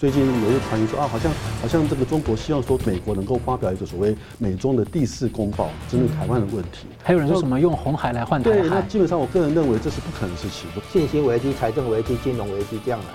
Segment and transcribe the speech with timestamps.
[0.00, 1.30] 最近有一传言说啊，好像
[1.60, 6.86] 好像这个中国希望说美国能够发表一个所谓美中的第四公报，针对台湾的问题。
[7.02, 8.56] 还有人说什么用红海来换台海？
[8.60, 10.70] 对，那基本上我个人认为这是不可能的事情。
[10.90, 13.06] 信心危机、财政危机、金融危机这样来。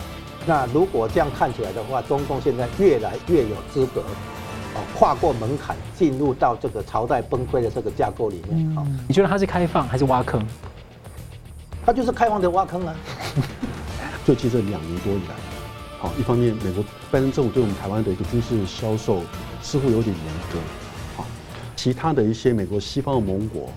[0.46, 4.02] 那如果这样看起来的话，中共现在越来越有资格，
[4.76, 8.76] 啊，跨过门槛进入到这个朝代崩溃的这个架构里面。
[8.76, 10.40] 好，你觉得它是开放还是挖坑？
[11.84, 12.94] 它就是开放的挖坑啊！
[14.24, 15.36] 最近这两年多以来，
[15.98, 19.22] 好，一方面美国拜登政府对我们台湾的一个军事销售
[19.62, 20.60] 似乎有点严格，
[21.16, 21.26] 好，
[21.76, 23.70] 其他的一些美国西方的盟国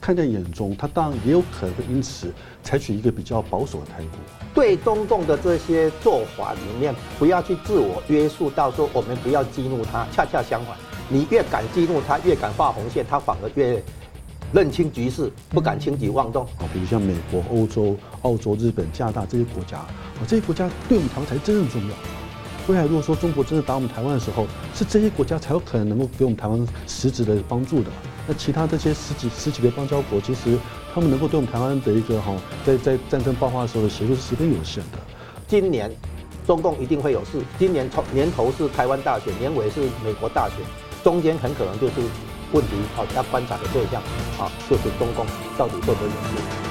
[0.00, 2.32] 看在眼中，他当然也有可能会因此
[2.62, 4.18] 采取一个比较保守的态度。
[4.54, 10.76] 对中共的这些做法里面，不要去自我约束到说我们不要激怒他，恰恰相反，
[11.08, 13.82] 你越敢激怒他，越敢画红线，他反而越。
[14.52, 16.44] 认清局势，不敢轻举妄动。
[16.58, 19.88] 啊，比如像美国、欧洲、澳洲、日本、加拿大这些国家，啊，
[20.26, 21.94] 这些国家对我们台湾才真正重要。
[22.68, 27.90] 未来如果说中国真的打我们台湾的时候，是这些国家才有可能能够给我们台湾实质的帮助的。
[28.26, 30.58] 那其他这些十几十几个邦交国，其实
[30.92, 32.34] 他们能够对我们台湾的一个哈，
[32.64, 34.98] 在在战争爆发的时候的协助是十分有限的。
[35.46, 35.90] 今年
[36.44, 37.40] 中共一定会有事。
[37.56, 40.58] 今年从年头是台湾大选，年尾是美国大选，
[41.04, 41.94] 中间很可能就是。
[42.52, 44.00] 问题好，要观察的对象
[44.38, 45.26] 啊，就是中共
[45.58, 46.65] 到底会不会有事。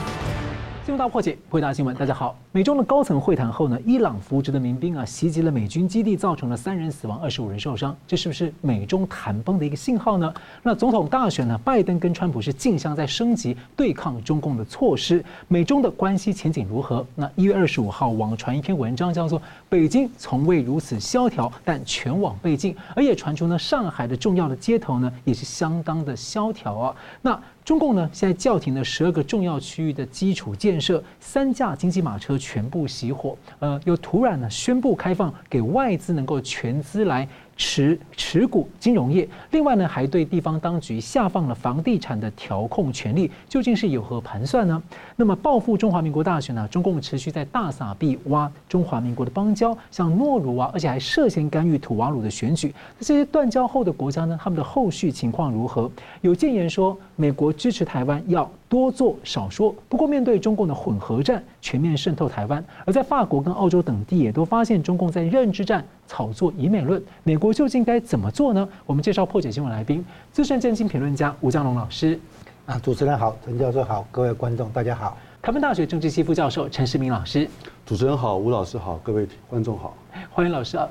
[0.86, 1.96] 新闻大破解，回答新闻。
[1.96, 7.98] 大家好，美中的高层会谈后呢，伊朗扶植的民兵啊袭击了美军基地，造成了三人死亡，二十五人受伤。
[8.06, 10.32] 这是不是美中谈崩的一个信号呢？
[10.62, 17.04] 那总统大选呢，拜登跟川普是竞相在升级对抗中共的措施，美中的关系前景如何？
[17.16, 26.96] 那一月二十五号网传一篇文章，叫做《北京从未如此萧条，但全网被禁》，而也传出呢，上海的重要的街头呢，也是相当的萧条啊。
[27.24, 37.28] 那中共呢，现在叫停了十二个重要区域的基础建设，三架经济马车全部熄火，呃，又突然呢宣布开放给外资能够全资来。
[37.58, 44.82] 持持股金融业，另外呢，还对地方当局下放了房地产的调控权力，究竟是有何盘算呢？
[45.16, 46.68] 那么报复中华民国大选呢？
[46.70, 52.74] 中共持续在大撒币挖中华民国的邦交，像诺鲁啊，而且还涉嫌干预土瓦鲁的选举。
[53.00, 55.90] 那这些断交后的国家呢，他们的后续情况如何？
[56.22, 59.74] 有建言说，美国支持台湾要多做少说。
[59.88, 65.86] 不过面对中共的混合战，全面渗透台湾，而在法国跟澳洲等地也都发现中共在认知战。
[66.08, 68.68] 炒作以美论，美国究竟该怎么做呢？
[68.86, 72.20] 我们介绍破解新闻来宾，资深政经评论家吴江龙老师。
[72.68, 75.18] 啊，主持人好，陈教授好，各位观众大家好。
[75.42, 77.48] 台湾大学政治系副教授陈世明老师。
[77.86, 79.96] 主持人好，吴老师好，各位观众好，
[80.32, 80.88] 欢迎老师啊。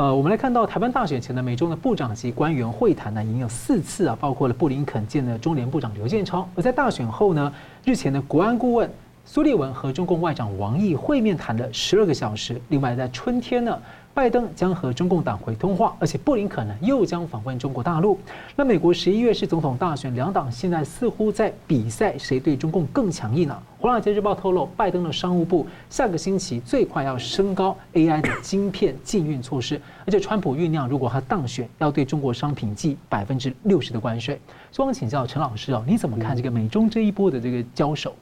[0.00, 7.52] 呃，我们来看到台湾大选前的美中的部长级官员会谈呢，已经有四次啊，包括了布林肯见的中联部长刘建超，而在大选后呢，
[7.84, 8.90] 日前的国安顾问。
[9.26, 12.58] 苏利文和中共外长王毅会面谈了十二个小时。
[12.70, 13.78] 另外，在春天呢，
[14.12, 18.18] 拜登将和中共党魁通话，而且布林肯呢又将访问中国大陆。
[18.56, 23.56] 那美国十一月是总统大选，两党现在似乎在比赛谁对中共更强硬呢。
[23.78, 34.38] 华尔街日报透露，拜登的商务部下个星期最快要升高 AI 的晶片禁运措施，而且川普酝酿，如果他当选，要对中国商品计百分之六十的关税。
[34.72, 38.14] 希望，请教陈老师哦，你怎么看这个美中这一波的这个交手？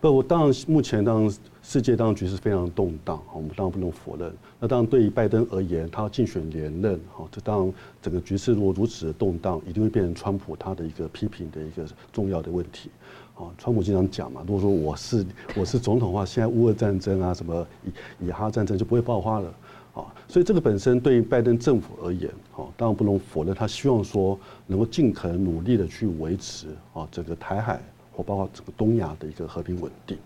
[0.00, 1.32] 不，我当然目前当然
[1.64, 4.32] 世界当局势非常动荡，我们当然不能否认。
[4.58, 12.90] 那当然对于拜登而言，他竞选连任，哈，这当然整个局势如果如此的动荡，一定会变成川普他的一个批评的一个重要的问题。
[13.36, 15.24] 啊，川普经常讲嘛，如果说我是
[15.56, 19.54] 我是总统的话，现在乌俄战争啊，什么以以哈战争就不会爆发了。
[19.94, 24.36] 啊，所以这个本身对于拜登政府而言，啊，当然不能否认，他希望说
[24.66, 27.80] 能够尽可能努力的去维持啊整个台海。
[28.14, 30.18] 或包括整个东亚的一个和平稳定，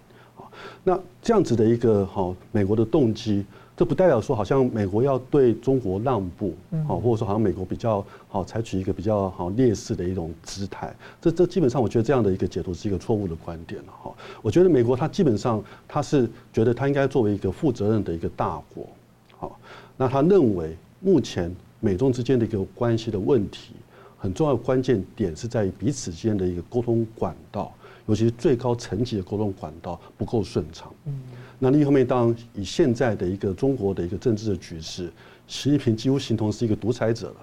[0.84, 3.44] 那这样子的一个好美国的动机，
[3.76, 6.54] 这不代表说好像美国要对中国让步，
[6.86, 14.14] 好，或者说好像美国比较好采取一个比较好劣势的一种姿态，这这基本上我觉得这样的一个解读是一个错误的观点了哈。
[14.42, 18.88] 我觉得美国它基本上它是觉得它应该作为一个负责任的一个大国，
[19.36, 19.58] 好，
[19.96, 23.72] 那他认为目前美中之间的一个关系的问题。
[24.18, 27.72] 很重要的关键点是在于彼此之间的一个沟通管道，
[28.06, 30.92] 尤其是最高层级的沟通管道不够顺畅。
[31.04, 31.20] 嗯，
[31.58, 35.12] 那另一方面，当以现在的一个中国的一个政治的局势，
[35.46, 37.36] 习近平几乎形同是一个独裁者了。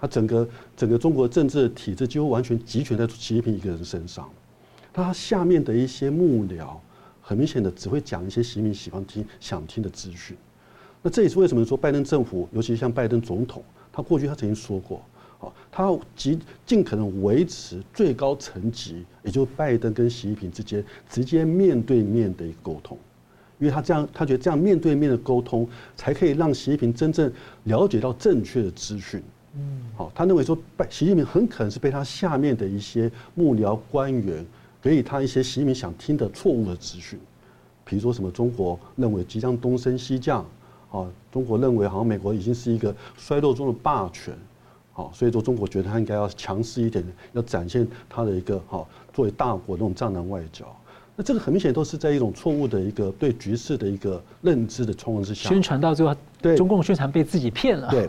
[0.00, 4.26] 他整个整个中国政治的体制几乎完全集权在习近平一个人身上。
[4.92, 6.76] 他下面的一些幕僚，
[7.20, 10.36] 很明显的只会讲一些习近平喜欢听、想听的资讯。
[11.02, 15.02] 那这也是为什么说拜登政府，尤其像拜登总统，他过去他曾经说过。
[15.70, 22.98] 他尽尽可能维持最高层级，也就是拜登跟习近平之间直接面对面的一个沟通，
[23.58, 27.32] 因为他这样，他觉得这样面对面的沟通，才可以让习近平真正
[27.64, 29.22] 了解到正确的资讯。
[29.54, 30.56] 嗯，好，他认为说，
[30.88, 34.46] 习近平很可能是被他下面的一些幕僚官员
[34.80, 37.18] 给予他一些习近平想听的错误的资讯，
[37.84, 40.44] 比如说什么中国认为即将东升西降，
[40.90, 44.32] 啊，中国认为好像美国已经是一个衰落中的霸权，
[45.00, 47.02] 好，所以说中国觉得他应该要强势一点，
[47.32, 50.66] 要展现他的一个好作为大国的那种战狼外交。
[51.16, 57.88] 那这个很明显都是在一种错误的一个对局势的一个认知的冲动之下，宣传到最后，对中共宣传被自己骗了。
[57.90, 58.06] 对，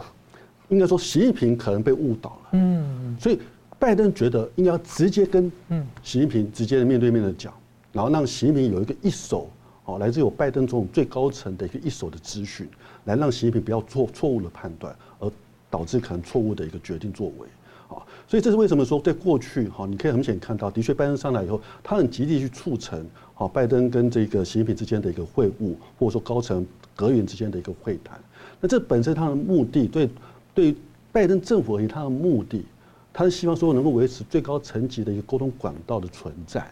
[0.68, 2.50] 应该说习近平可能被误导了。
[2.52, 3.40] 嗯，所以
[3.80, 7.54] 拜登觉得应该要直接跟嗯习近平直接的面对面的讲，
[7.94, 9.50] 然后让习近平有一个一手
[9.86, 12.68] 哦，来自于拜登总统最高层的一个一手的资讯，
[13.06, 15.32] 来让习近平不要做错误的判断，而
[15.72, 17.48] 导致可能错误的一个决定作为。
[17.88, 17.98] 啊
[18.28, 26.66] 所以这是为什么说在过去哈，你可以很明显看到，的确拜登上来以后，他很极力去促成好拜登跟这个习近平之间的一个会晤，或者说高层
[26.96, 28.18] 阁员之间的一个会谈。
[28.62, 30.10] 那这本身他的目的，对
[30.54, 30.76] 对
[31.12, 32.64] 拜登政府而言，他的目的，
[33.12, 36.66] 他是希望说能够维持最高层级的一个沟通管道的存在，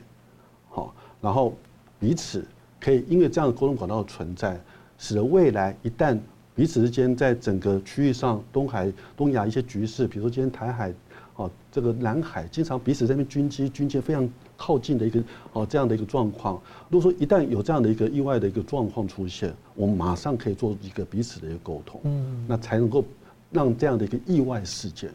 [0.69, 1.54] 好，然后
[2.00, 2.45] 彼此
[2.80, 4.57] 可以因为这样的沟通管道的存在，
[4.98, 6.18] 使得未来一旦
[6.59, 10.94] 彼此之间在整个区域上，东海、东亚一些局势，比如说今天台海。
[11.38, 15.23] 哦，这个南海经常彼此在那边军机、军舰非常靠近的一个
[15.53, 16.61] 哦这样的一个状况。
[16.89, 23.06] 如果说一旦有这样的一个意外的一个状况出现，我们马上可以做一个彼此的一个沟通，嗯，那才能够
[23.51, 25.09] 让这样的一个意外事件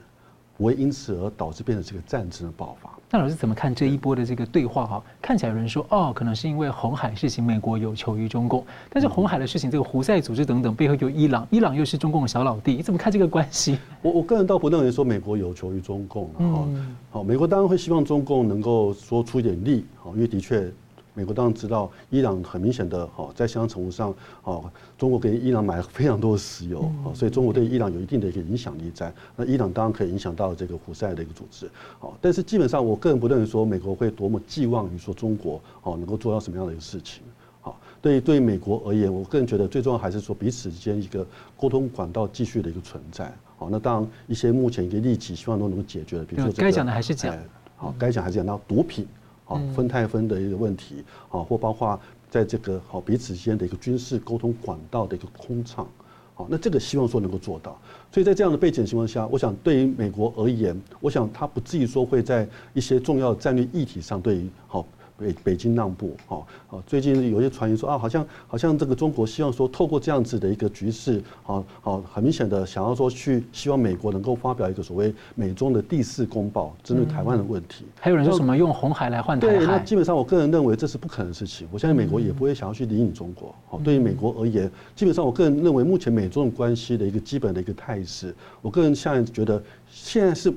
[0.57, 2.91] 不会因此而导致变成这个战争的爆发。
[3.11, 4.87] 那老师怎么看这一波的这个对话？
[4.87, 8.65] 哈，看起来有人说，哦，可能是因为红海事情，美国有求于中共。
[8.91, 13.79] 但是红海的事情，这个胡塞组织等等背后有伊朗，伊朗又是中共的小老弟，你怎么看这个关系？
[14.03, 16.29] 我我个人倒不认为说美国有求于中共。
[16.35, 16.69] 哈，
[17.11, 20.73] 好，美国当然会希望中共能够说出一点力，哈，因为的确。
[21.15, 24.13] 美国当然知道，伊朗很明显的哈，在相当程度上，
[24.43, 24.65] 哦，
[24.99, 29.13] 中国给伊朗买了非常多的石油，所以中国对伊朗有一定的一个影响力在。
[29.37, 31.71] 那伊朗当然可以影响到这个胡塞的一个组织，
[32.01, 37.23] 好，但是基本上我个人不认为说美国会多么寄望于说中国哦能够做到什么样的一个事情，
[37.61, 41.25] 好，对于对于美国而言，我个人觉得最重要还是说彼此之间一个
[41.57, 47.39] 沟通管道继续的一个存在，好，那当然一些目前一个利己希望都能够解决的，比如说该讲的还是讲，
[47.77, 49.07] 好，该讲还是讲到毒品。
[49.45, 52.01] 好，芬太分的一个问题，啊，或包括
[52.31, 55.87] 在这个好彼此之间的一个军事沟通管道的一个空畅，
[56.35, 57.79] 好，那这个希望说能够做到。
[58.11, 64.87] 所以在这样的背景情况下，我想对于美国而言，我想他不至于说会在一些重要的战略议题上对于好。
[65.17, 77.85] 北北京让步，好，好，最近有些传言说啊，好像好像这个中国希望说透过这样子的一个局势，好好很明显的想要说去希望美国能够发表一个所谓美中的第四公报，针对台湾的问题。
[78.01, 79.57] 还有人说什么用红海来换台海？
[79.57, 81.69] 对，那基本上我个人认为这是不可能的事情。
[81.71, 83.55] 我相信美国也不会想要去理你中国。
[83.69, 90.53] 好，对于美国而言，基本上我个人认为目前美中关系的一个基本的一个态势，我个人现在觉得现在是。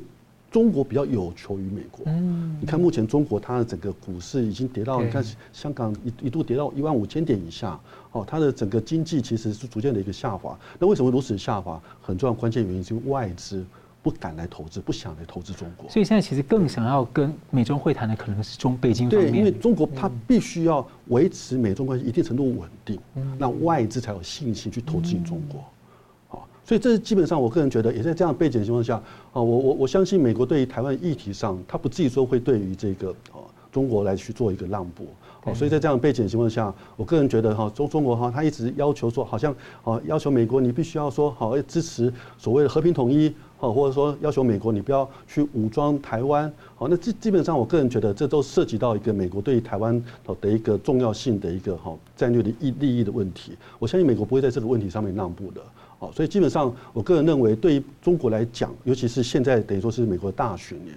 [0.49, 2.03] 中国比较有求于美国。
[2.05, 7.79] 嗯，你看目前中国它的整个股市已经跌到，你看香港一一度跌到一万五千点以下，
[8.11, 10.57] 哦，它的整个经济其实是逐渐的一个下滑。
[10.79, 11.81] 那为什么如此下滑？
[12.01, 13.65] 很重要关键原因是因为外资
[14.01, 15.89] 不敢来投资，不想来投资中国。
[15.89, 19.31] 所以现在其实更想要跟美中会谈的可能是中北京方面。
[19.31, 22.97] 对，因为中国它必须要维持美中关系一定程度稳定，
[23.37, 25.61] 让外资才有信心去投资你中国。
[26.67, 28.95] 所以这是基本上，我个人觉得也在这样背景的情况下，
[29.31, 33.39] 啊，我我我相信美国对于台湾议题上，他不至于说会对于这个啊
[33.71, 35.05] 中国来去做一个让步，
[35.39, 50.03] 好，所以在这样背景的情况下，我个人觉得哈中中国哈他一直要求说，好像啊要求美国你必须要说好要支持所谓的和平统一，好，或者说要求美国你不要去武装台湾，好，那基基本上我个人觉得这都涉及到一个美国对于台湾
[50.41, 55.61] 的一个重要性的一个哈战略的利利益的问题，我相信美国不会在这个问题上面让步的。
[55.99, 60.95] 好，所以基本上，我个人认为，对于中国来讲，尤其是现在等于说是美国大选年，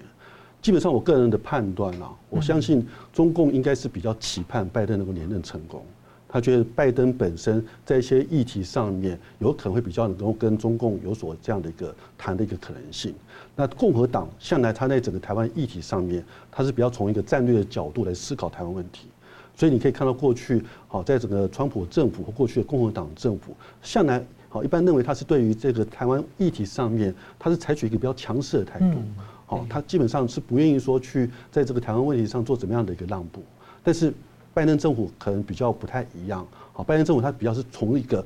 [0.61, 5.83] 基本上我个人的判断啊，我相信中共应该是比较期盼拜登能够连任成功。
[6.29, 13.13] 他觉得拜登本身在一些议题上面，有可能会比较能够跟中共有所这样的一个谈的一个可能性。
[13.55, 19.07] 那共和党向来他在整个台湾议题上面，他是比较从一个战略的角度来思考台湾问题。
[19.55, 24.23] 所以你可以看到过去，好，在整个川普政府和过去的共和党政府向来。
[24.53, 28.97] 好，一般认为他是对于这个台湾议题上面，他是采取一个比较强势的态度。
[29.45, 33.41] 好，他基本上是不愿意说去在这个台湾问题上做怎么样的一个让步。
[33.81, 34.13] 但是
[34.53, 36.45] 拜登政府可能比较不太一样。
[36.73, 38.25] 好，拜登政府他比较是从一个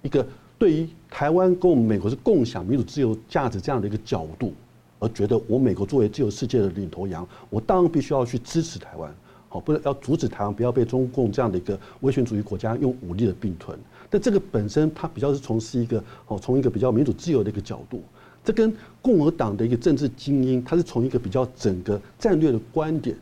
[0.00, 0.26] 一个
[0.58, 4.54] 对于台湾跟我们美国是共享民主自由价值这样的一个角度，
[4.98, 9.14] 而觉得我美国作为自由世界的领头羊，我当然必须要去支持台湾。
[9.50, 13.78] 好，不是要阻止台湾不要被中共这样的一个威权主义国家用武力的并吞。
[14.10, 18.02] 但这个本身它比较是从事一个哦，从一个比较民主自由的一个角度，
[18.44, 23.16] 这跟共和党的一个政治精英，他是从一个比较整个战略的观点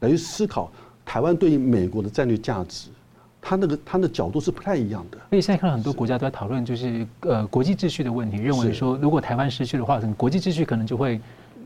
[0.00, 0.70] 来去思考
[1.04, 2.88] 台湾对于美国的战略价值，
[3.40, 5.18] 他那个他的角度是不太一样的。
[5.30, 11.20] 所以现在看到很多国家都在讨论，就是呃国际秩序的问题，认为说如果台湾失去的话，可能国际秩序可能就会。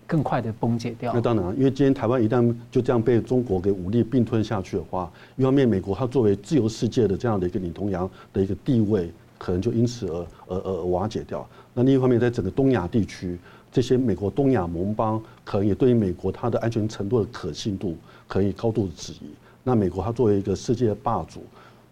[0.08, 1.12] 更快的崩解掉。
[1.14, 11.46] 那当然，因为今天台湾一旦就这样被中国给武力并吞下去的话，一方面美国它作为自由世界的这样的一个领头羊的一个地位，可能就因此而而而瓦解掉。
[11.74, 13.38] 那另一方面，在整个东亚地区，
[13.70, 17.94] 这些美国东亚盟邦可能也对于美国它的安全程度的可信度
[18.26, 19.26] 可以高度的质疑。
[19.62, 21.42] 那美国它作为一个世界的霸主，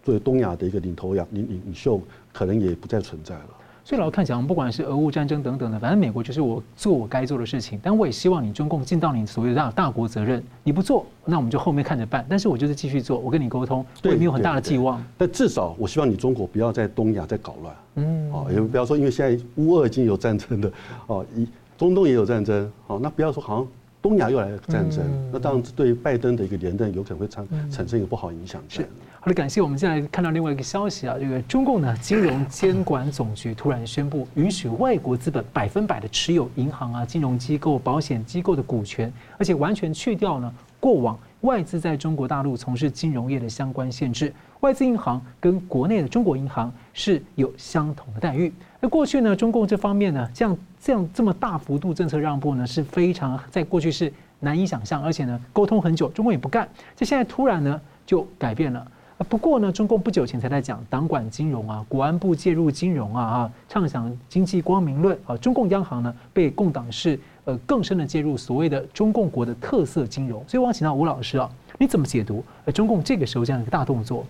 [0.02, 2.00] 作为东亚的一个领头羊领领领袖，
[2.32, 3.49] 可能也不再存在了。
[3.87, 7.78] 所以老看讲，不管是俄乌战争等等的，反正美国就是我做我该做的事情。
[7.81, 10.43] 但我也希望你中共尽到你所谓的大大国责任。
[10.64, 12.26] 你不做，那我们就后面看着办。
[12.28, 15.00] 但是我就是继续做，我跟你沟通，我也没有很大的寄望。
[15.16, 17.76] 但至少我希望你中国不要在东亚再搞乱。
[17.95, 20.73] 嗯，哦，也不要说，因为现在乌俄已经有战争的，
[21.07, 21.47] 哦，一
[21.78, 23.69] 中东也有战争，哦，那不要说好像。
[24.07, 28.63] 东亚又来了战争，那当然对拜登的一个连任有可能会产产生一个不好影响。
[28.69, 29.61] 是，好的，感谢。
[29.61, 44.33] 我们现在看到另外一个消息啊，这个中共呢金融监管总局突然宣布，允许外国资本百分百的持有银行啊、金融机构、保险机构的股权，而且完全去掉呢过往外资在中国大陆从事金融业的相关限制。
[44.61, 48.53] 外资银行跟国内的中国银行是有相同的待遇。
[48.78, 56.68] 那过去呢，中共这方面呢，这样这样这么大幅度政策让步呢，是非常在过去是难以想象，而且呢，沟通很久，中共也不干。
[56.95, 58.87] 这现在突然呢，就改变了。
[59.30, 65.35] 不过呢，中共不久前才在讲党管金融啊，国安部介入金融啊啊，畅想经济光明论啊。
[65.38, 70.45] 中共央行呢，被共党是呃更深的介入所谓的中共国的特色金融。
[70.47, 74.23] 所以我想请到吴老师啊，你怎么解读呃中共这个时候这样一个大动作？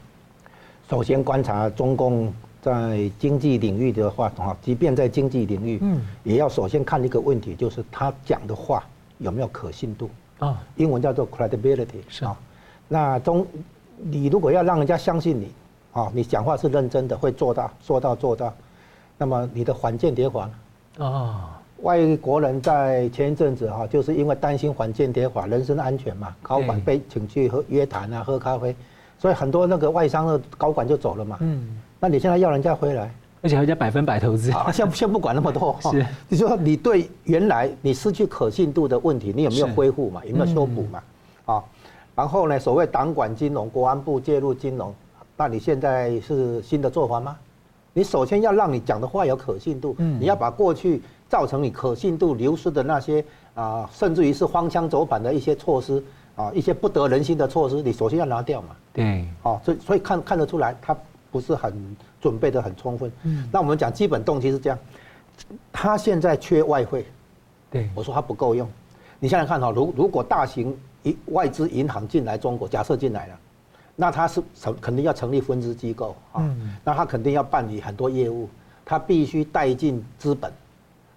[0.88, 2.32] 首先观察中共。
[2.66, 8.84] 在经济领域的话，哈，即便在经济领域，嗯，也要首先看一个问题，就是他讲的话
[9.18, 10.10] 有没有可信度。
[10.40, 10.60] 啊？
[10.74, 12.24] 英文叫做 credibility，是。
[12.24, 12.36] 啊。
[12.88, 13.46] 那中，
[13.96, 15.52] 你如果要让人家相信你，
[15.92, 18.52] 啊，你讲话是认真的，会做到，说到做到，
[19.16, 20.50] 那么你的反间谍法
[20.98, 28.74] 啊，外国人在前一阵子哈，就是因为担心反间谍法，人身安全嘛，高管被请去喝约谈啊，喝咖啡，
[29.20, 31.80] 所以很多那个外商的高管就走了嘛，嗯。
[31.98, 33.10] 那你现在要人家回来，
[33.40, 35.74] 而且人家百分百投资，先先不管那么多。
[35.90, 40.22] 是，你说你对原来你失去可信度的问题，你有没有恢复嘛？
[40.24, 41.02] 有没有修补嘛？
[41.46, 41.64] 啊，
[42.14, 44.94] 然后呢，所谓党管金融、国安部介入金融，
[45.36, 47.36] 那你现在是新的做法吗？
[47.94, 51.00] 你首先要让你讲的话有可信度，你要把过去
[51.30, 53.24] 造成你可信度流失的那些
[53.54, 58.68] 啊，甚至于是荒腔走板的一些措施啊，一些不得人心的措施，你首先要拿掉嘛。
[58.92, 60.94] 对，哦，所以所以看看得出来他。
[61.36, 64.78] 不是很准备的很充分，嗯，那我们讲基本动机是这样，
[65.70, 67.04] 他现在缺外汇，
[67.70, 68.66] 对，我说他不够用，
[69.20, 73.38] 你想想看哈，如如果大型一外资银行进来中国，假设进来了，
[73.96, 76.42] 那他是成肯定要成立分支机构啊，
[76.82, 78.48] 那他肯定要办理很多业务，
[78.82, 80.50] 他必须带进资本，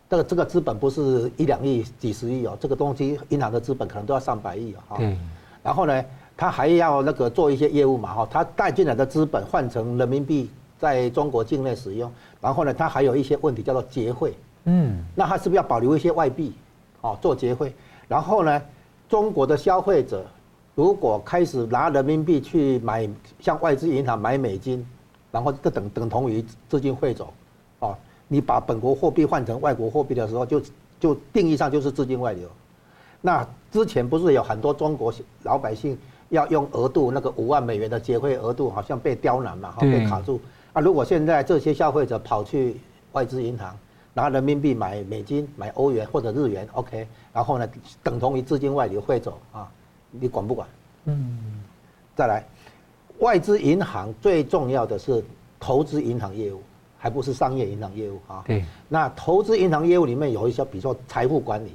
[0.09, 5.17] 这个这个资本不是一两亿、几十亿哦，这个东西银行的资本可能都要上百亿啊，对，
[5.63, 6.03] 然后呢？
[6.39, 16.53] 他还要那个做一些业务嘛哈，他带进来的资本换成人民币在中国境内使用，然后呢，他还有一些问题叫做结汇，嗯，那他是不是要保留一些外币，
[17.01, 17.75] 哦，做结汇？
[18.07, 18.61] 然后呢，
[19.09, 20.25] 中国的消费者
[20.75, 23.05] 如果开始拿人民币去买，
[23.41, 24.87] 向外资银行买美金，
[25.33, 27.33] 然后这等等同于资金汇走，
[27.79, 27.93] 哦，
[28.29, 30.61] 你把本国货币换成外国货币的时候，就
[31.01, 32.47] 就定义上就是资金外流。
[33.19, 35.97] 那之前不是有很多中国老百姓？
[36.29, 40.39] 要用额度那个五万美元的结汇额度，好像被刁难嘛，哈，被卡住。
[40.73, 42.77] 啊，如果现在这些消费者跑去
[43.13, 43.75] 外资银行
[44.13, 47.67] 拿人民币买美金、买欧元或者日元，OK，然后呢，
[48.03, 49.67] 等同于资金外流汇走啊，
[50.11, 50.67] 你管不管？
[51.05, 51.63] 嗯。
[52.15, 52.45] 再来，
[53.19, 55.23] 外资银行最重要的是
[55.59, 56.61] 投资银行业务，
[56.99, 58.43] 还不是商业银行业务啊。
[58.45, 58.63] 对。
[58.87, 61.73] 那投资银行业务里面有一些，比如说财富管理，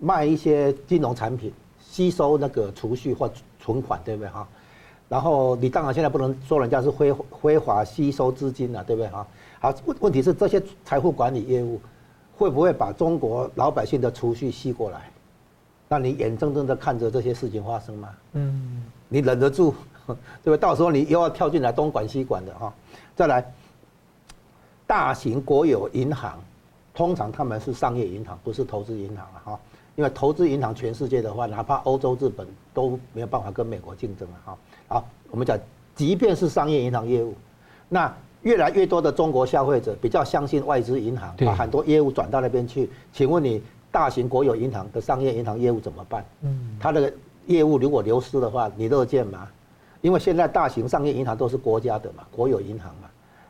[0.00, 3.30] 卖一些金融产品，吸收那个储蓄或。
[3.66, 4.46] 存款对不对哈？
[5.08, 9.26] 然后你当然现在不能说人家是非非法吸收资金了，对不对哈？
[9.60, 11.80] 好，问问题是这些财富管理业务
[12.36, 15.10] 会不会把中国老百姓的储蓄吸过来？
[15.88, 18.08] 那你眼睁睁的看着这些事情发生吗？
[18.32, 19.74] 嗯，你忍得住，
[20.06, 20.56] 对不对？
[20.56, 22.72] 到时候你又要跳进来东管西管的哈。
[23.14, 23.52] 再来，
[24.86, 26.38] 大型国有银行
[26.92, 29.60] 通常他们是商业银行，不是投资银行了哈。
[29.96, 34.58] 因为投资银行全世界的话，哪怕欧洲、日本都没有办法跟美国竞争了哈。
[34.88, 35.58] 好，我们讲，
[35.94, 37.34] 即便是商业银行业务，
[37.88, 42.90] 那越来越多的中国消费者比较相信外资银行，把很多业务转到那边去。
[43.10, 46.24] 请问你，大型国有银行的商业银行业务怎么办？
[46.42, 47.10] 嗯，它的
[47.46, 49.48] 业务如果流失的话，你乐见吗？
[50.02, 53.05] 因为现在大型商业银行都是国家的嘛，国有银行嘛。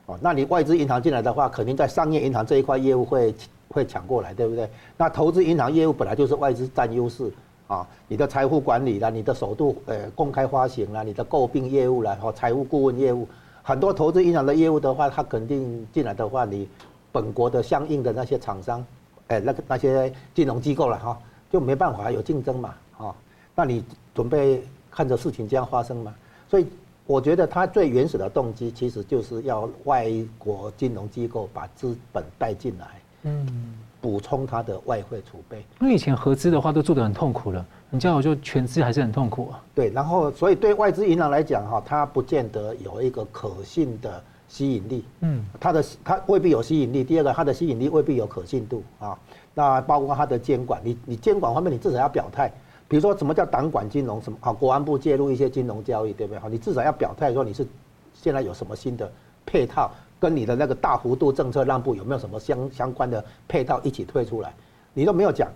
[0.06, 3.34] 哦，那你外资银行进来的话，肯定在商业银行这一块业务会
[3.68, 4.70] 会抢过来，对不对？
[4.96, 7.28] 那投资银行业务本来就是外资占优势
[7.66, 13.26] 啊，你的财富管理啦，你的首度呃公开发行啦，你的购并业务啦，和财务顾问业务，
[13.64, 16.68] 很多投资银行的业务的话，它肯定进来的话，你
[17.10, 18.86] 本国的相应的那些厂商，
[19.26, 21.18] 哎，那个那些金融机构了哈，
[21.50, 23.12] 就没办法有竞争嘛，啊，
[23.56, 23.84] 那你
[24.14, 26.14] 准备看着事情这样发生吗？
[26.48, 26.66] 所以。
[27.06, 32.86] 我觉得他最原始的动机其实就是要外国金融机构把资本带进来，
[33.22, 35.64] 嗯，补充他的外汇储备。
[35.80, 39.62] 因为以前合资的话都做得很痛苦了，你叫我就全资还是很痛苦啊。
[39.72, 47.04] 对，然后所以对外资银行来讲哈，它不见得有一个可信的吸引力，嗯，它的它未必有吸引力。
[47.04, 49.16] 第二个，它的吸引力未必有可信度啊。
[49.54, 52.50] 那包括它的监管，你你监管方面你至少要表态。
[52.88, 54.20] 比如说，什么叫党管金融？
[54.22, 54.52] 什么好？
[54.52, 56.38] 国安部介入一些金融交易，对不对？
[56.38, 57.66] 好，你至少要表态说你是
[58.14, 59.10] 现在有什么新的
[59.44, 59.90] 配套，
[60.20, 64.54] 跟你的那个大幅度政策让步有没有什么相相关的配套一起推出来？
[64.94, 65.50] 你都没有讲。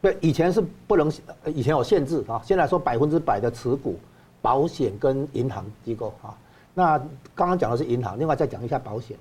[0.00, 1.10] 对，以前是不能，
[1.46, 2.40] 以前有限制啊。
[2.44, 3.98] 现在说百分之百的持股，
[4.40, 6.36] 保险跟银行机构啊。
[6.72, 6.98] 那
[7.34, 9.16] 刚刚讲的是银行，另外再讲一下保险。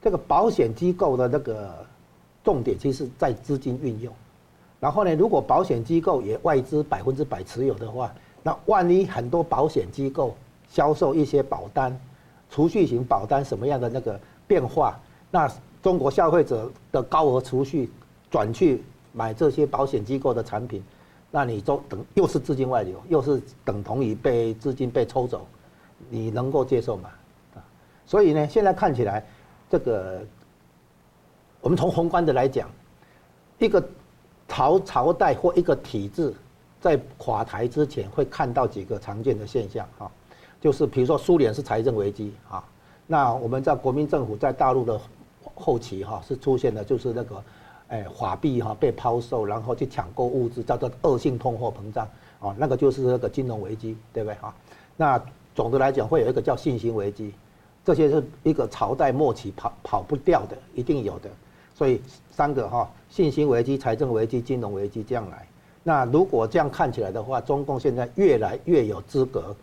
[0.00, 1.84] 这个保险机构的那个
[2.42, 4.14] 重点，其实在资金运用。
[4.80, 8.10] 然后呢，如果保险机构也外资百分之百持有的话，
[8.42, 10.34] 那万一很多保险机构
[10.70, 11.94] 销售一些保单、
[12.48, 14.98] 储蓄型保单什么样的那个变化，
[15.30, 15.46] 那
[15.82, 17.90] 中国消费者的高额储蓄
[18.30, 18.82] 转去
[19.12, 20.82] 买这些保险机构的产品，
[21.30, 25.46] 那你都等又是资金外流，又是等同于被资金被抽走，
[26.08, 27.10] 你能够接受吗？
[27.54, 27.60] 啊，
[28.06, 29.22] 所以呢，现在看起来，
[29.68, 30.22] 这个
[31.60, 32.66] 我们从宏观的来讲，
[33.58, 33.86] 一个。
[34.50, 36.34] 朝朝代或一个体制
[36.80, 40.10] 在垮台之前，会看到几个常见的现象哈，
[40.60, 42.62] 就是比如说苏联是财政危机啊，
[43.06, 45.00] 那我们在国民政府在大陆的
[45.54, 47.42] 后期哈是出现的就是那个，
[47.88, 52.08] 哎法币哈被抛售，然后去抢购物资，叫做恶性通货膨胀
[52.40, 54.52] 啊，那个就是那个金融危机，对不对哈？
[54.96, 55.22] 那
[55.54, 57.32] 总的来讲会有一个叫信心危机，
[57.84, 61.30] 这些是一个朝代末期跑跑不掉的，一定有的。
[61.80, 61.98] 所以
[62.30, 65.46] 三个哈，信心危机、财政危机、金融危机这样来。
[65.82, 69.56] 那如果这样看起来的话，中共现在越来越有资格，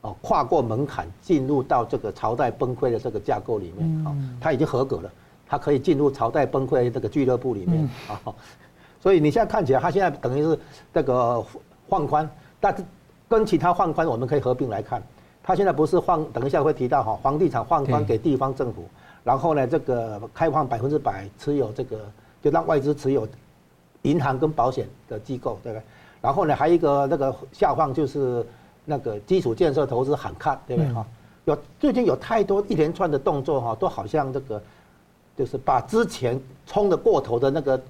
[0.00, 5.08] 哦，跨过门槛进入到这个朝代崩溃的这个架构里面啊，他已经合格了，
[5.46, 8.20] 他可以进入朝代崩溃这个俱乐部里面啊。
[9.00, 10.58] 所以你现在看起来，他现在等于是
[10.92, 11.40] 这个
[11.88, 12.28] 放宽，
[12.58, 12.84] 但是
[13.28, 15.00] 跟其他放宽我们可以合并来看，
[15.40, 18.84] 他现在不是放，等一下会提到哈，房地产放宽给地方政府。
[19.22, 21.98] 然后呢，这个开放百分之百持有这个，
[22.42, 23.28] 就让外资持有
[24.02, 25.82] 银行跟保险的机构，对不对？
[26.22, 28.44] 然后呢，还有一个那个下放就是
[28.84, 30.92] 那个基础建设投资喊看，对不对？
[30.92, 31.06] 哈，
[31.44, 34.62] 有最近有太多一连串的动作哈，都好像这个
[35.36, 37.80] 就是把之前冲的过头的那个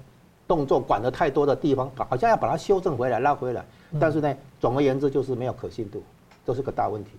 [0.47, 3.65] 动作管得太多的地方，好像要把它修正回来拉回来。
[3.99, 6.01] 但是呢，总而言之就是没有可信度，
[6.45, 7.11] 这是个大问题。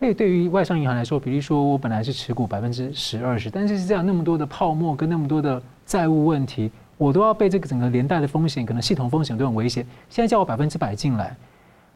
[0.00, 9.86] 哎，对于外商银行来说，比如说我本来是持股百分之十二十，但是是这样那么多的泡沫跟那么多的债务问题，我都要被这个整个连带的风险，可能系统风险都很危险。
[10.10, 11.36] 现在叫我百分之百进来，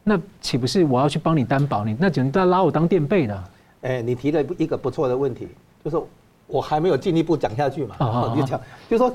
[0.03, 1.95] 那岂不是我要去帮你担保你？
[1.99, 3.43] 那只能在拉我当垫背的。
[3.81, 5.47] 哎，你提了一个不错的问题，
[5.83, 6.01] 就是
[6.47, 7.95] 我还没有进一步讲下去嘛。
[7.99, 8.59] 哦， 你讲，
[8.89, 9.13] 就是说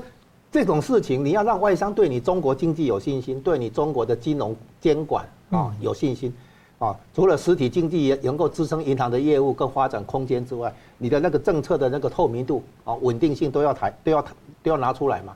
[0.51, 6.31] 这种事情，你要让外商对你中国经济有信心，对你中国的金融监管啊有信心。
[6.77, 14.21] 啊，除了实体经济也能够支撑银行的业务跟发展空间之外，你的那个政策的那个透明度啊、稳定性都要抬，都要
[14.61, 15.33] 都要拿出来嘛。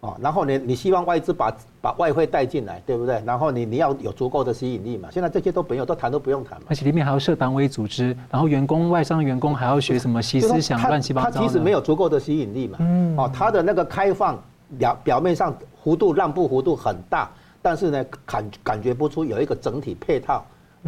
[0.00, 3.20] 啊，然后你你希望外资把把外汇带进来，对不对？
[3.26, 5.10] 然后你你要有足够的吸引力嘛。
[5.12, 6.66] 现在这些都没有，都谈都不用谈嘛。
[6.70, 11.40] 而且里面还要设党委组织，然后员工外商员工还要学什么习思想，乱七八糟。
[11.40, 12.78] 他其实没有足够的吸引力嘛。
[12.80, 13.14] 嗯。
[13.18, 14.38] 哦，他的那个开放
[14.78, 17.28] 表表面上幅度让步幅度很大，
[17.60, 20.42] 但是呢，感感觉不出有一个整体配套。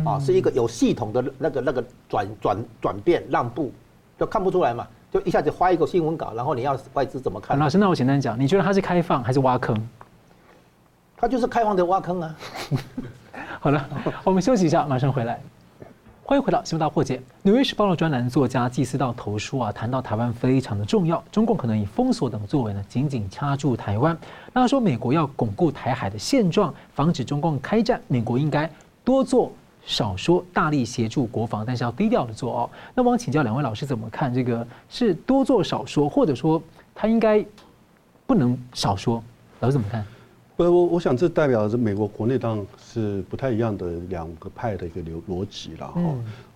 [0.05, 3.71] 啊，是一个有系统的那个那个转转转变让步，
[4.19, 7.59] 就看不出来嘛，就一下子发一个新闻稿，然后你要外资怎么看？
[7.59, 9.77] 老师，那我简单讲，你觉得它是开放还是挖坑？
[11.17, 12.35] 它就是开放的挖坑啊。
[13.61, 13.89] 好了，
[14.25, 15.41] 我们休息一下，马上回来。
[16.25, 17.19] 欢迎回到《新闻大破解》。
[17.43, 24.17] 纽约时报的专栏作家季思道投书啊，谈到台湾非常的重要，中共可能以封锁等作为呢，紧紧掐住台湾。
[24.53, 28.71] 那他说，美国要巩固台海的现状，防止中共开战，美国应该
[29.05, 29.53] 多做
[29.85, 32.71] 少说，大力协助国防，但是要低调的做哦。
[32.95, 34.67] 那我想请教两位老师怎么看这个？
[34.89, 36.63] 是多做少说，或者说
[36.95, 37.45] 他应该
[38.27, 39.23] 不能少说？
[39.61, 40.05] 老师怎么看？
[40.57, 46.01] 不，我我想这代表着美国国内当然是不太一样的两个派的一个流逻辑了哈。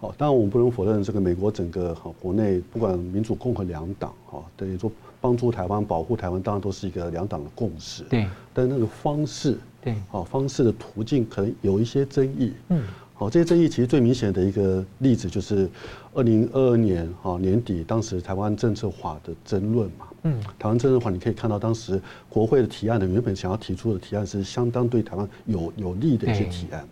[0.01, 8.05] 好，当然我们不能否认这个美国整个哈国内不管民主共和两党哈，等于说帮助台湾保护台湾，当然都是一个两党的共识。
[8.05, 8.27] 对。
[8.55, 12.53] 但那个方式，对，好方式的途径可能有一些争议。
[12.69, 12.83] 嗯。
[13.19, 15.67] 好，这些争议其实最明显的一个例子就是
[16.13, 20.07] 二零二二年哈年底当时台湾政策法的争论嘛。
[20.25, 21.99] 嗯，台湾政策法你可以看到，当时
[22.29, 26.87] 国会的提案呢，原本想要提出的提案是相当对台湾有有利的一些提案，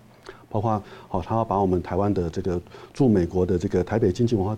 [0.48, 2.58] 包括好，他要把我们台湾的这个
[2.94, 4.56] 驻美国的这个台北经济文化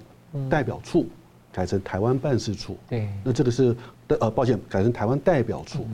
[0.49, 1.05] 代表处
[1.51, 2.77] 改成台湾办事处。
[2.89, 3.75] 对，那这个是
[4.07, 5.85] 呃，抱歉，改成台湾代表处，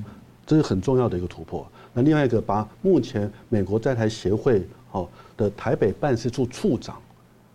[0.45, 1.67] 这是很重要的一个突破。
[1.95, 5.09] 那另外一个，把目前美国在台协会好
[5.43, 6.97] 的台北办事处处长。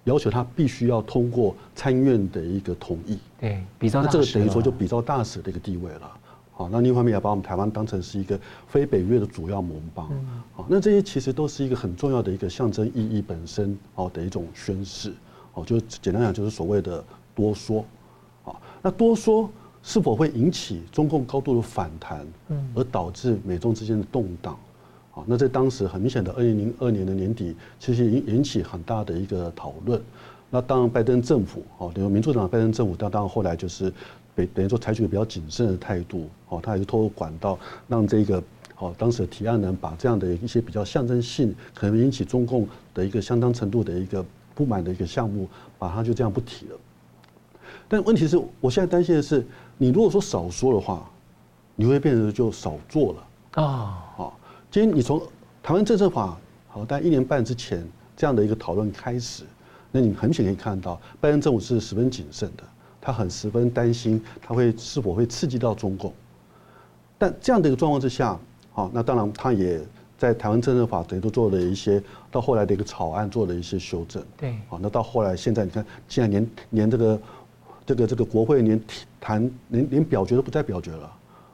[0.03, 6.09] 要求他必须要通过参院的一个同意，对，比照大使，那这个等于说就比照大使的一个地位了。
[6.53, 10.09] 好，那另一方面也把我们台湾当成是一个非北约的主要盟邦。
[10.53, 15.11] 好，那这些其实都是一个很重要的一个象征意义本身哦的一种宣示。
[15.55, 17.03] 哦，就简单讲就是所谓的
[17.35, 17.83] 多说。
[18.43, 19.49] 好，那多说
[19.83, 22.25] 是否会引起中共高度的反弹，
[22.73, 24.57] 而导致美中之间的动荡？
[25.25, 30.01] 那在当时很明显的二零零二年的年底，其实引引起很大的一个讨论。
[30.49, 33.91] 那当然拜登政府哦，等于民主党拜登政府，当当后来就是
[34.33, 38.41] 等等于说采取比较谨慎的态度哦，他还是透过管道让这个
[38.77, 44.23] 哦当时的提案人把这样的一些比较象征性可能引起中共的一个相当程度的一个
[44.55, 46.75] 不满的一个项目，把它就这样不提了。
[47.89, 49.45] 但问题是我现在担心的是，
[49.77, 51.09] 你如果说少说的话，
[51.75, 53.63] 你会变成就少做了啊
[54.17, 54.31] 啊。
[54.77, 55.19] 今天你从
[55.63, 56.37] 台湾政策法
[56.67, 57.83] 好，在一年半之前
[58.15, 59.43] 这样的一个讨论开始，
[59.91, 62.63] 那你很明显可以看到，拜登政府是十分谨慎的，
[63.01, 66.13] 他很十分担心他会是否会刺激到中共。
[67.17, 68.39] 但这样的一个状况之下，
[68.71, 69.81] 好，那当然他也
[70.15, 74.23] 在台湾政策法等于都做了一些，到后来的一个草案做了一些修正。
[74.37, 77.21] 对，好，那到后来现在你看，现在连连这个
[77.83, 78.79] 这个这个国会连
[79.19, 81.11] 谈连连表决都不再表决了，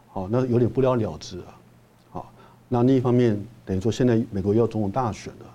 [0.09, 1.55] 好，那有点不了了之啊。
[2.73, 5.45] 那另一方面，等于说现在美国要总统大选了，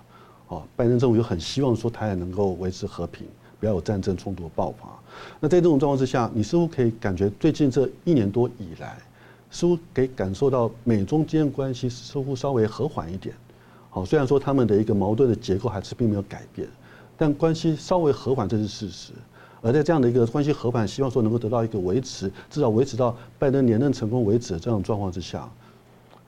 [0.47, 3.27] 哦，拜登政府又很希望说台海能够维持和平，
[3.59, 4.87] 不要有战争冲突爆发。
[5.37, 8.97] 那在这种状况之下，你似乎可以感觉最近这一年多以来，
[9.51, 13.35] 似乎可以感受到美中间关系似乎稍微和缓一点。
[13.89, 16.69] 好，虽然说他们的一个矛盾的结构还是并没有改变，
[17.17, 19.11] 但关系稍微和缓这是事实。
[19.61, 25.49] 而在这样的一个关系和缓，希望说能够得到一个维持，至少维持到拜登连任成功为止的这种状况之下。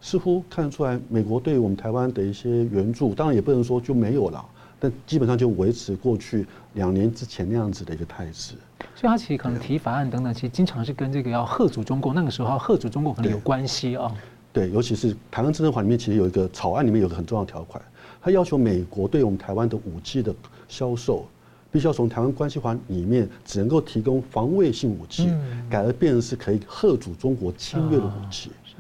[0.02, 4.44] 似乎看得出来，美国对于我们台湾的一些援助，当然也不能说就没有了，
[4.80, 8.56] 但基本上就维持过去两年之前那样子的一个态势。
[8.96, 14.12] 所以，他其实可能提法案等等，其实经常是跟这个要吓阻中共，那个时候要吓阻中共可能有关系啊。
[14.52, 17.82] 对，尤其是台湾政策法里面，其实有一个草案里面有个很重要的条款，
[18.20, 20.34] 他要求美国对我们台湾的武器的
[20.68, 21.28] 销售，
[21.72, 25.30] 必须要从台湾关系法里面只能够提供防卫性武器，
[25.70, 28.52] 改而变成是可以吓阻中国侵略的武器。
[28.66, 28.78] 是。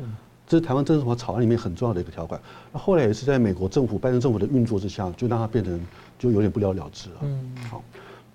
[0.51, 2.37] 这是台湾政治法草案里面很重要的一个条款。
[2.73, 5.79] 那后来也是在美国政府、拜登政府的运作之下，就让它变成
[6.19, 7.15] 就有点不了了之了。
[7.21, 7.81] 嗯，好，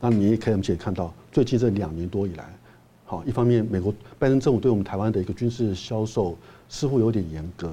[0.00, 2.57] 那你也可以我们可以看到，最近这两年多以来，
[3.05, 6.35] 好，一方面美国拜登政府对我们台湾的一个军事销售
[6.70, 7.70] 似乎有点严格。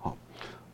[0.00, 0.16] 好，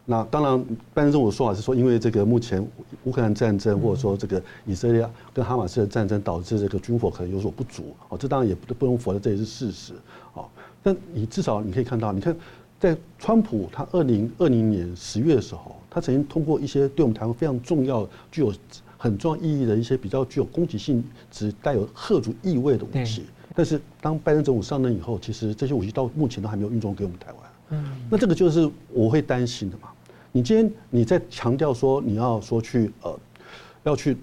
[0.07, 0.59] 那当然
[0.95, 2.67] 拜登政府的说法是说，因为这个目前
[3.05, 7.95] 乌克兰战争或者说这个以色列跟哈马斯的战争导致这个军火可能有所不足。
[8.09, 9.93] 哦，这当然也不不容否认，这也是事实。
[10.33, 10.51] 好，
[10.83, 12.35] 但你至少你可以看到，你看。
[12.81, 18.51] 在川普他二零二零年十月的时候，他曾经通过一些对我们台湾非常重要、具有
[18.97, 23.27] 很重要意义的一些比较具有攻击性、只带有吓阻意味的武器。
[23.55, 27.39] 但是当拜登政府上任以后，其实这些武器到目前都还没有运送给我们台湾。
[27.69, 29.91] 嗯，那这个就是我会担心的嘛。
[30.33, 33.21] 你今天你在强调说你要说去呃
[33.83, 34.17] 要去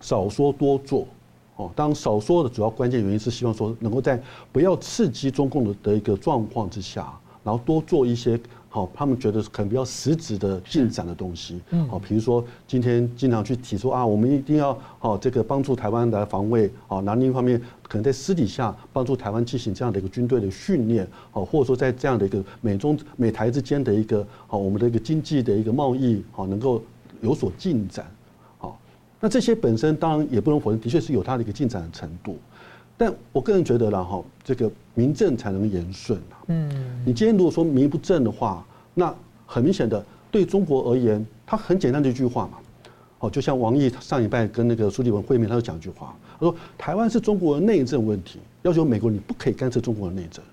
[0.00, 1.06] 少说多做
[1.54, 4.20] 哦，当少说的主要关键原因是希望说能够在
[4.50, 7.16] 不要刺激中共的的一个状况之下。
[7.46, 26.82] 然后多做一些好，他们觉得可能比较实质的进展的东西，好，比如说今天经常去提出啊，我们一定要好这个帮助台湾来防卫，好，那另一方面可能在私底下帮助台湾进行这样的一个军队的训练，好，或者说在这样的一个美中美台之间的一个好，我们的一个经济的一个贸易好，能够
[27.20, 28.04] 有所进展，
[28.58, 28.76] 好，
[29.20, 32.36] 那那这些本身当然也不能否认，的确是有它的一个进展的程度。
[32.96, 36.18] 但我个人觉得了哈，这个名正才能言顺。
[36.46, 36.70] 嗯，
[37.04, 42.58] 你今天如果说名不正的话，那很明显的对中国而言，它很简单的一句话嘛。
[43.18, 50.44] 哦，就像王毅上礼拜跟那个苏利文会面，他就讲一句话，他说台湾是中国的内政问题，要求美国你不可以干涉中国的内政。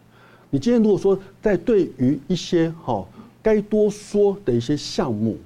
[0.50, 3.06] 你今天如果说在对于一些哈
[3.42, 5.38] 该多说的一些项目，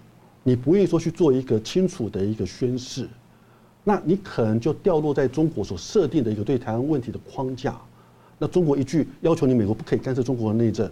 [0.43, 3.07] 你不愿意说去做一个清楚的一个宣示。
[3.87, 7.73] 那你可能就掉落在中国所设定的一个对台湾问题的框架。
[8.37, 10.91] 那中国一句要求你美国不可以干涉中国的内政，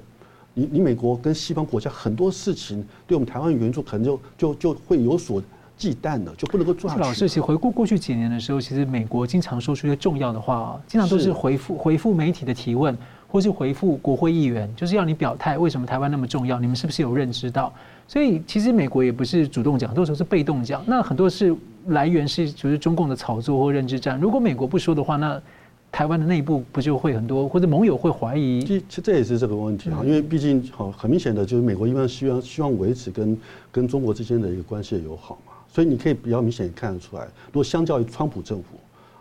[0.53, 5.43] 你你美国跟西方国家很多事情对我们台湾援助可能就就就会有所
[5.75, 7.01] 忌惮了，就不能够做下去。
[7.01, 16.61] 老师，其实回顾过去几年的时候，其实美国经常说出一些重要的话，经常都是回复回复媒体的提问，或是回复国会议员，就是要你表态，为什么台湾那么重要？
[16.61, 17.73] 你们是不是有认知到？
[18.07, 20.81] 所以其实美国也不是主动讲，很多时候是被动讲。
[20.87, 21.53] 那很多是
[21.87, 24.19] 来源是就是中共的炒作或认知战。
[24.19, 25.41] 如果美国不说的话，那
[25.91, 28.61] 台湾的内部不就会很多或者盟友会怀疑？
[28.63, 33.37] 其实这也是这个问题啊，因为毕竟好很明显的就是美国一般希望希望维持跟
[33.71, 38.69] 跟中国之间的一个关系的友好嘛，所以你可以比较明显看得出来，如果相较于川普政府，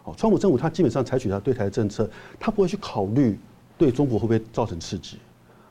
[0.05, 2.09] 哦，川普政府他基本上采取他对台政策，
[2.41, 3.39] 他不会去考虑
[3.79, 5.19] 对中国会不会造成刺激，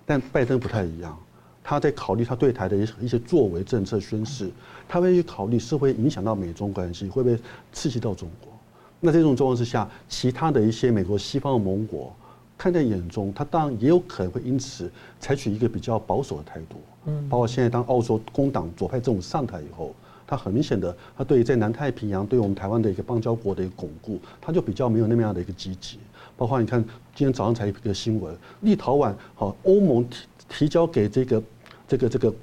[0.06, 1.18] 但拜登不太一样。
[1.66, 4.52] 他在考虑他对台的一一些作为、政策宣示，
[4.88, 7.38] 他会去考虑是会影响到美中关系，会不会
[7.72, 8.52] 刺激到中国？
[9.00, 12.16] 那这种状况之下，其他的一些美国西方的盟国
[12.58, 16.76] 看在眼中，他当然也有可能会因此采取一个比较保守的态度。
[17.06, 19.94] 嗯，包括现在当澳洲工党左派政府上台以后，
[20.28, 25.98] 他很明显的，他对于在南太平洋对我们台湾的一个邦交国的一个巩固，他就比较没有那么样的一个积极。
[26.38, 26.82] 包括你看
[27.14, 30.18] 今天早上才一个新闻，立陶宛好欧盟提
[30.48, 31.42] 提交给这个。
[31.86, 32.34] 这个这个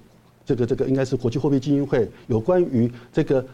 [0.50, 3.44] 这个这个应该是国际货币基金会有关于这个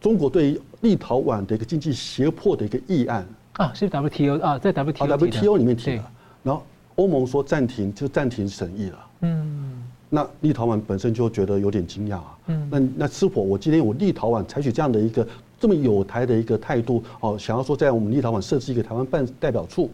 [0.00, 3.26] 中国对于立陶宛的一个经济胁迫的一个议案。
[3.54, 6.04] 啊，是 WTO 啊，在 WTO WTO 里面提的，
[6.44, 6.62] 然后
[6.94, 15.26] 欧盟说暂停就暂停审议了，嗯，那立陶宛本身就觉得有点惊讶啊，嗯，那那是否我今天我立陶宛采取这样的一个
[15.58, 19.90] 这么有台的一个态度哦，想要说在我们立陶宛设置一个台湾办代表处，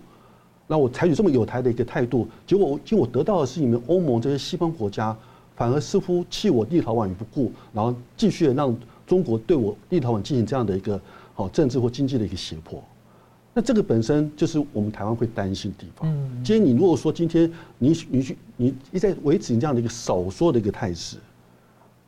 [0.67, 5.17] 那我采取这么有台的一个态度，结果我结果我得到的是你们欧盟这些西方国家。
[5.61, 8.75] 反而似乎弃我立陶宛于不顾，然后继续的让
[9.07, 10.99] 中国对我立陶宛进行这样的一个
[11.35, 12.83] 好政治或经济的一个胁迫。
[13.53, 16.11] 那这个本身就是我们台湾会担心的地方。
[16.11, 21.19] 嗯，今天你如果说今天你你去你一再维持你这样的一个少说的一个态势，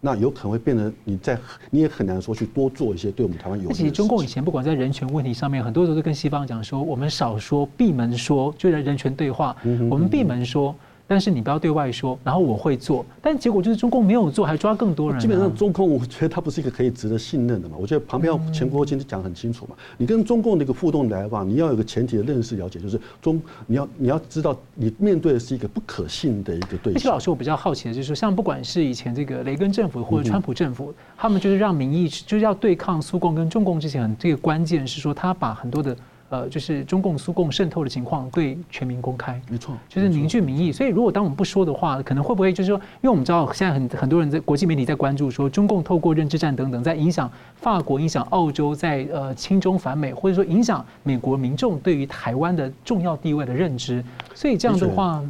[0.01, 1.38] 那有可能会变得你在
[1.69, 3.75] 你也很难说去多做一些对我们台湾有利的。
[3.75, 9.55] 其实中共以前不管在人权问题上面，很多时候都跟西方讲说，我们少说闭门说，就在人权对话，
[9.91, 10.75] 我们闭门说。
[11.07, 15.21] 但是你不要对外说，然后我会做，但结果就是中共没有做，还抓更多人。
[15.21, 17.77] 基本上中共，我觉得他不是一个可以值得信任的嘛。
[17.79, 26.95] 我觉得旁边要前国今天讲很清楚嘛，你跟中共的一个互动来往，你要有个前提的认识了解，就是中你要你要知道，你面对的是一个不可信的一个对象。
[26.95, 35.95] 而且老师，我比较好奇的就是说，像不管是以前这个雷根政府或者川普政府，他们就是让民意就是要对抗苏共跟中共之前，这个关键是说，他把很多的。
[36.33, 40.73] 呃，就是中共、苏共渗透的情况对全民公开，没错，就是凝聚民意。
[40.73, 54.03] 所以，如果当我们不说的话，可能会不会就是说，因为我们知道现在很很多人在国际媒体在关注说，中共透过认知战等等，在影响法国、影响澳洲，在呃亲中反美，或者说影响美国民众对于台湾的重要地位的认知。
[54.35, 55.23] 所以这样的话，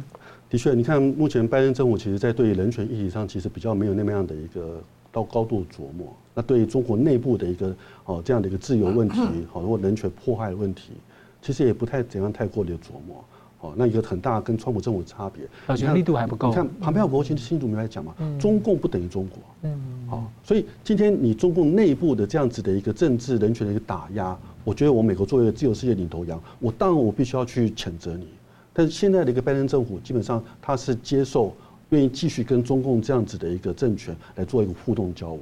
[0.49, 4.81] 的确，你看目前拜登政府其实在对于人权议题上，其实比较没有那么样的一个。
[5.13, 7.73] 到高度琢磨，那对于中国内部的一个
[8.05, 9.21] 哦这样的一个自由问题，
[9.51, 10.93] 好，或人权迫害的问题，
[11.39, 13.23] 其实也不太怎样太过的琢磨，
[13.61, 15.47] 哦，那一个很大跟川普政府差别，
[15.93, 16.49] 力度还不够。
[16.49, 28.29] 你看旁边有国务卿清楚明白讲嘛，中共不等于中国，嗯，好，所以今天你中共内部的这样子的一个政治人权的一个打压，我觉得我美国作为一个自由世界领头羊，我当然我必须要去谴责你，
[28.73, 31.53] 但是现在的一个拜登政府基本上他是接受。
[31.93, 35.41] 愿意继续跟中共这样子的一个政权来做一个互动交往，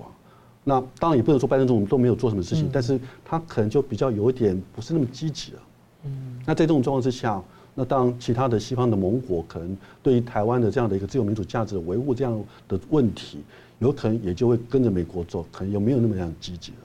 [0.66, 5.60] 那当然也不能说拜登总统都没有做什么事情，但是他可能就比较有一点不是那么积极了。
[6.04, 7.42] 嗯，那在这种状况之下，
[7.74, 13.42] 那当其他的西方的盟国可能对于台湾的这样的一个自由民主价值的维护这样的问题，
[13.80, 16.78] 有可能也就会跟着美国走，可能又没有那么样积极了。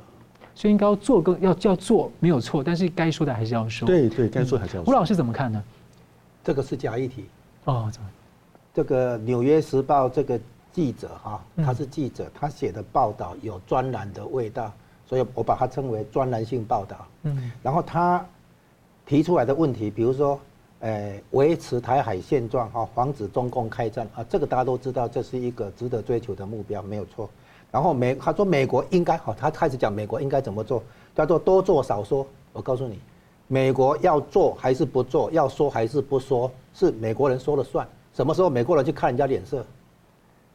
[0.54, 3.84] 所以应该要做更要要做没有错，但是该说的还是要说。
[3.84, 4.90] 对对，该说还是要说。
[4.90, 5.62] 吴老师怎么看呢？
[6.44, 7.24] 这个是假议题。
[7.64, 8.08] 哦，怎么？
[8.76, 10.38] 这个《纽约时报》这个
[10.70, 14.70] 记者哈，他是记者，他写的报道有专栏的味道，
[15.06, 17.06] 所以我把它称为专栏性报道。
[17.22, 18.22] 嗯，然后他
[19.06, 20.38] 提出来的问题，比如说，
[20.80, 27.30] 诶，维持台海现状哈，防止中共开战啊，这个大家都知道，这是一个值得追求的目标，没有错。
[27.72, 30.82] 然后美他说美国应该好，他开始讲美国应该怎么做，
[31.14, 32.26] 叫做多做少说。
[32.52, 33.00] 我告诉你，
[33.46, 37.88] 美国要做还是不做，要说还是不说，是美国人说了算。
[38.16, 39.62] 什么时候美国人去看人家脸色？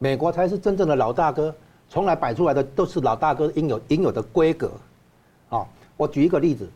[0.00, 1.54] 美国才是真正的老大哥，
[1.88, 4.72] 从来摆出来的都是老大哥应有应有的规格。
[5.48, 5.64] 啊，
[5.96, 6.68] 我举一个例子，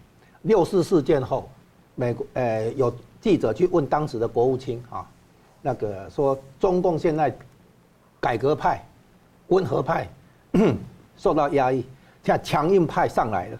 [0.43, 1.49] 六四事件后，
[1.97, 5.05] 美国呃有记者去问当时的国务卿啊，
[5.61, 7.37] 那个说中共现在
[8.21, 8.87] 改革派、
[9.49, 10.09] 温和派
[11.19, 11.85] 受到压抑，
[12.23, 13.59] 现在强硬派上来了，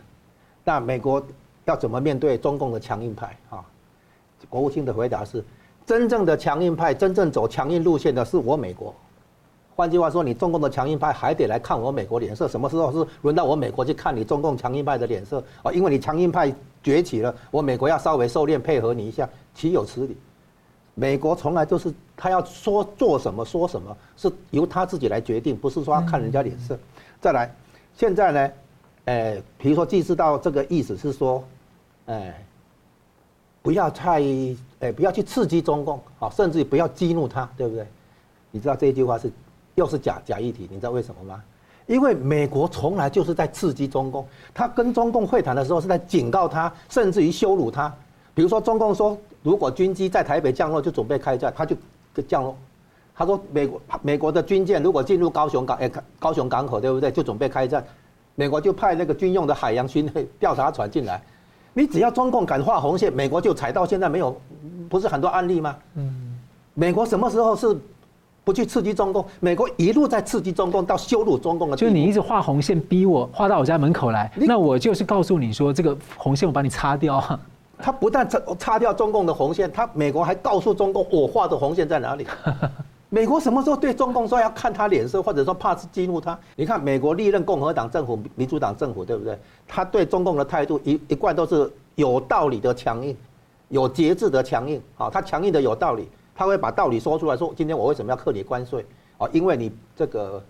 [0.63, 1.21] 那美国
[1.65, 3.65] 要怎么面对中共的强硬派啊？
[4.49, 5.45] 国务卿的回答是：
[5.87, 8.93] 真正的强硬派，真正走强硬路线的是我美国。
[9.77, 12.49] 换句话说，你中共的强硬派还得来看我美国脸色。
[12.49, 15.71] 什么时候是轮到我美国去看你中共强硬派的脸色啊？
[15.71, 20.17] 因为你强硬派崛起了，我美国要稍微收敛配合你一下，岂有此理？
[20.95, 26.77] 美国从来都是他要说做什么说什么，是由他自己来决定，不是说要看人家脸色。
[27.21, 27.55] 再来，
[27.95, 28.51] 现在呢，
[29.05, 31.45] 呃，比如说，既知道这个意思是说，
[32.07, 32.46] 哎，
[33.67, 34.23] 不要太，
[34.79, 37.85] 哎，不要去刺激中共，好，甚至不要激怒他，对不对？
[38.53, 39.29] 你知道这句话是？
[39.75, 41.43] 又是假假议题，你知道为什么吗？
[41.89, 44.25] 因为美国从来就是在刺激中共，
[44.55, 47.93] 他跟中共会谈的时候是在警告他，甚至于羞辱他。
[48.35, 51.75] 比如说，中共说如果军机在台北降落，就准备开战，他就
[52.29, 52.57] 降落。
[53.17, 57.11] 他说美国美国的军舰如果进入高雄港，哎，高雄港口对不对？
[57.11, 57.85] 就准备开战，
[58.37, 61.21] 美国就派那个军用的海洋巡调查船进来。
[61.79, 64.35] 你只要中共敢画红线，美国就踩到现在没有，
[64.89, 65.77] 不是很多案例吗？
[65.95, 66.39] 嗯，
[66.73, 67.77] 美国什么时候是？
[68.45, 71.77] 不去刺激中共，美国一路在刺激中共，到羞辱中共的。
[71.77, 77.21] 就是你一直画红线逼我画到我家门口来，那我就是告诉你说，这个红线我把你擦掉。
[77.77, 82.25] 他不但擦擦掉中共的红线，他美国还告诉中共我画的红线在哪里。
[83.09, 86.39] 美国什么时候对中共说要看他脸色，或者说怕是激怒他？
[86.57, 89.39] 你看美国历任共和党政府、民主党政府，对不对？
[89.67, 93.17] 他对中共的态度一一贯都是有道理的强硬，
[93.69, 94.83] 有节制的强硬。
[94.97, 96.09] 啊，他强硬的有道理。
[96.35, 98.85] 他会把道理说出来，说今天我为什么要课你关税？
[99.17, 100.45] 哦，因为你这个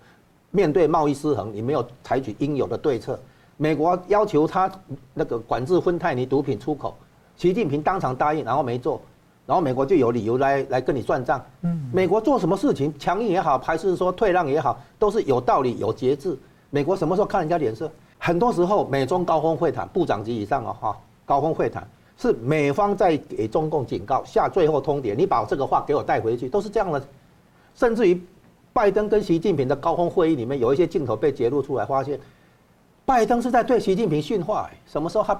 [0.50, 3.16] 面对贸易失衡，你没有采取应有的对策。
[3.56, 4.68] 美国要求他
[5.14, 6.96] 那个管制芬太尼毒品出口，
[7.36, 9.00] 习近平当场答应，然后没做，
[9.46, 11.40] 然后美国就有理由来来跟你算账。
[11.62, 16.36] 嗯，美国做什么事情，强硬也好，还是说退让也好，都是有道理、有节制。
[16.70, 17.90] 美国什么时候看人家脸色？
[18.18, 21.86] 很多时候，美中高峰会谈，部长级以上哦，哈，高峰会谈。
[22.18, 27.00] 是美方在给中共警告，下最后通牒，你把这个话给我带回去，都是这样的。
[27.74, 28.20] 甚至于，
[28.72, 32.18] 拜登跟习近平的高峰会议里面，有一些镜头被揭露出来，发现
[33.04, 34.68] 拜登是在对习近平训话。
[34.86, 35.38] 什么时候他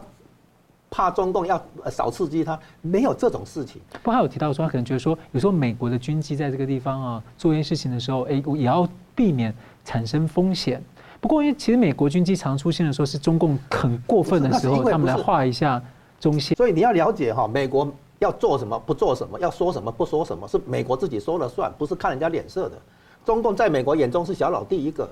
[0.90, 2.58] 怕中共要少刺激他？
[2.82, 3.80] 没有这种事情。
[4.02, 10.82] 不过他有提到说，他可能觉得说，有时候美国的军机在这个地方啊做一些事情的时候，哎，也要避免产生风险。
[11.20, 15.82] 不过因为其实美国军机常出现的时候，是中共很过分的时候，他们来画一下。
[16.18, 17.86] 中线，所以你要了解哈，美国
[18.20, 22.78] 要做什么不做什么，要说什么不说什么，是美国自己说了算，不是看人家脸色的。
[23.22, 25.06] 中共在美国眼中是小老弟一个，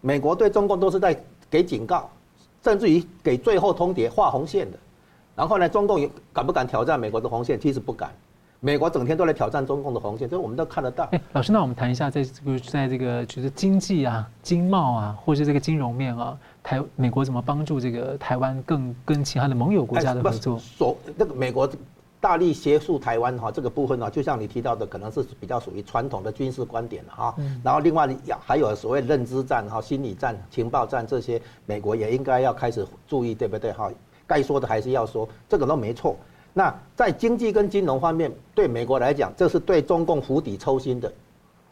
[0.00, 1.14] 美国对中共都是在
[1.50, 2.08] 给警告，
[2.64, 4.78] 甚至于给最后通牒画红线的。
[5.40, 7.58] 然后呢，中共敢不敢挑战美国的红线？
[7.58, 8.10] 其实不敢。
[8.60, 11.08] 美国整天都来挑战中共的红线，这我们都看得到。
[11.12, 16.38] 哎，老师，那我们谈一下，在这个在这个就是经济啊、经贸啊，或是这个金融面啊。
[16.62, 20.58] 台美国怎么帮助这个台湾更跟其他的盟友国家的合作？
[20.58, 21.66] 所那个美国
[22.20, 27.34] 大力协助台湾哈，这个部分呢，就像你提到的，可能是比较属于传统的军事观点哈。
[27.64, 28.06] 然后另外
[28.44, 33.90] 还有所谓认知战哈、心理战、情报战这些，美国也应该要开始注意，对不对哈？
[34.30, 36.16] 该说的还是要说，这个都没错。
[36.52, 41.12] 那在经济跟金融方面，对美国来讲，这是对中共釜底抽薪的。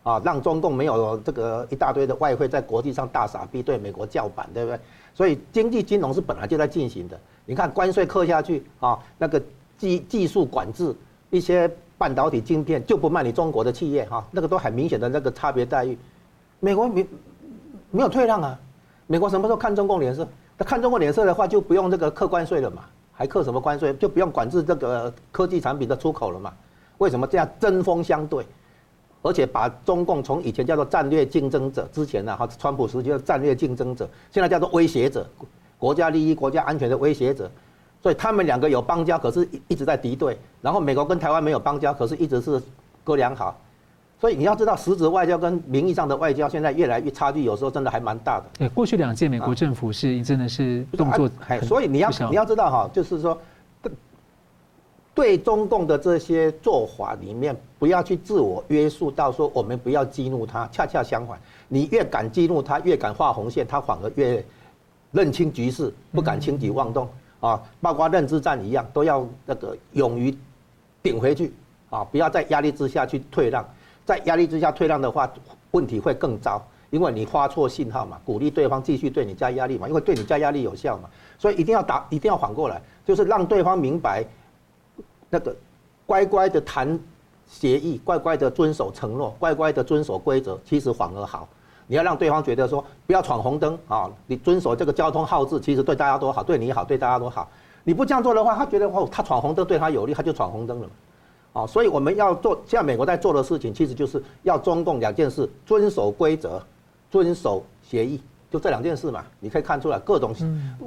[0.04, 4.80] 啊，让中共没有这个一大堆的外汇在国际上大傻逼，对美国叫板，对不对？
[5.12, 7.20] 所以经济金融是本来就在进行的。
[7.44, 9.42] 你看关税扣下去啊，那个
[9.76, 10.94] 技技术管制，
[11.28, 15.98] 一些半导体晶片就不卖你中国的企业哈，那个都很明显的那个差别待遇。
[16.60, 17.06] 美国没
[17.90, 18.58] 没有退让啊？
[19.06, 20.26] 美国什么时候看中共脸色？
[20.58, 22.82] 他看中国脸色的话，就不用这个课关税了嘛？
[23.12, 23.94] 还课什么关税？
[23.94, 26.52] 就不用管制这个科技产品的出口了嘛？
[26.98, 28.44] 为什么这样针锋相对？
[29.22, 35.24] 而且把中共从以前叫做战略竞争者，之前呢哈，川普时期叫战略竞争者，现在叫做威胁者，
[35.78, 37.48] 国家利益、国家安全的威胁者。
[38.00, 40.38] 所以他们两个有邦交，可是一直在敌对。
[40.60, 42.60] 然后美国跟台湾没有邦交，可是一直是
[43.04, 43.56] 哥俩好。
[44.20, 48.46] 所以你要知道，实质外交跟名义上的外交，现在越来越差距，有时候真的还蛮大的。
[48.58, 51.30] 对，过去两届美国政府是真的是动作，
[51.62, 53.38] 所以你要你要知道哈，就是说。
[55.14, 60.68] 对中共的这些做法里面，不要去自我约束到说我们不要激怒他。
[60.70, 64.44] 恰恰相反，你越敢激怒他，越敢画红线，他反而越
[65.10, 67.08] 认清局势，不敢轻举妄动
[67.40, 67.60] 啊。
[67.80, 70.32] 包括认知战一样，都要那个勇于
[71.02, 71.52] 顶回去
[71.90, 73.68] 啊，不要在压力之下去退让。
[74.08, 75.30] 在压力之下退让的话，
[75.72, 84.24] 问题会更糟，因为你发错信号嘛，鼓励对方继续对你加压力嘛，因为对你加压力有效嘛，所以一定要打，一定要反过来，就是让对方明白，
[85.28, 85.54] 那个
[86.06, 86.98] 乖乖的谈
[87.46, 91.46] 协议，乖乖的遵守承诺，乖乖的遵守规则，其实反而好。
[91.86, 97.46] 你要让对方觉得说，不要闯红灯啊，你遵守这个交通号志，其实对大家都好，对你好，对大家都好。
[97.84, 100.88] 你不这样做的话，他觉得哦，他闯红灯对他有利，他就闯红灯了。
[101.58, 106.62] 啊，所以我们要做，像美国在做的事情，其实就是要中共两件事：遵守规则，
[107.10, 109.24] 遵守协议，就这两件事嘛。
[109.40, 110.32] 你可以看出来，各种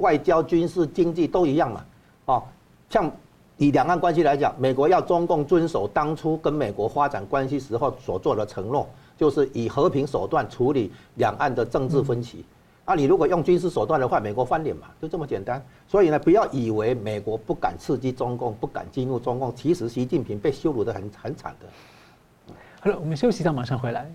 [0.00, 1.84] 外交、军事、经济都一样嘛。
[2.24, 2.42] 哦，
[2.88, 3.10] 像
[3.58, 12.42] 以两岸关系来讲，美国要中共遵守当初跟美国发展关系时候所做的承诺，就是以和平手段处理两岸的政治分歧。
[12.84, 15.64] 啊，你如果用军事手段的话，美国翻脸嘛，就这么简单。
[15.86, 22.54] 所以呢，不要以为美国不敢刺激中共，不敢激怒中共，其实习近平被羞辱的很很惨的。
[22.80, 24.10] 好了，我们休息一下，马上回来。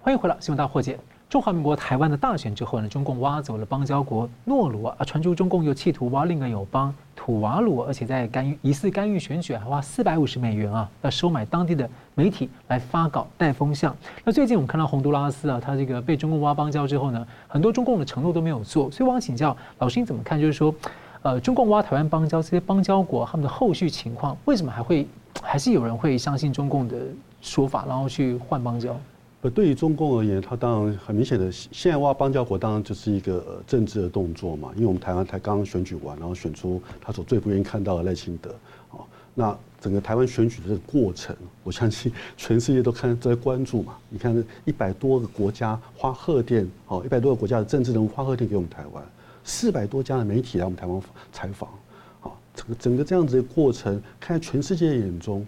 [0.00, 0.98] 欢迎回来，新闻大破解。
[1.28, 13.94] 中华民国台湾的大选之后呢，中共挖走了邦交国诺罗啊，传出中共又企图挖另一个友邦土瓦鲁，而且在干预疑似干预选举，还花四百五十美元啊，要收买当地的媒体来发稿带风向。
[14.24, 20.40] 那最近我们看到洪都拉斯啊，他这个被中共挖邦交之后呢，很多中共的承诺都没有做，所以我想请教老师你怎么看？
[20.40, 20.74] 就是说，
[21.20, 25.06] 呃，中共挖台湾邦交这些邦交国他们的后续情况，为什么还会
[25.42, 26.96] 还是有人会相信中共的
[27.42, 28.98] 说法，然后去换邦交？
[29.40, 34.72] 呃，对于中共而言，他当然很明显的，现在挖邦交国当然就是一个政治的动作嘛。
[34.74, 38.50] 因为我们台湾才刚刚选举完，然后选出他所最不愿意看到的赖清德，
[38.90, 43.96] 哦，那整个台湾选举的这个过程，我相信 全世界都看在关注嘛。
[44.08, 49.04] 你看，一百多个国家发贺电，哦，一百多个国家的政治人物发贺电给我们台湾，
[49.44, 51.00] 四百多家的媒体来我们台湾
[51.32, 51.70] 采访，
[52.18, 55.46] 好，整个整个这样子的过程，看在全世界眼中，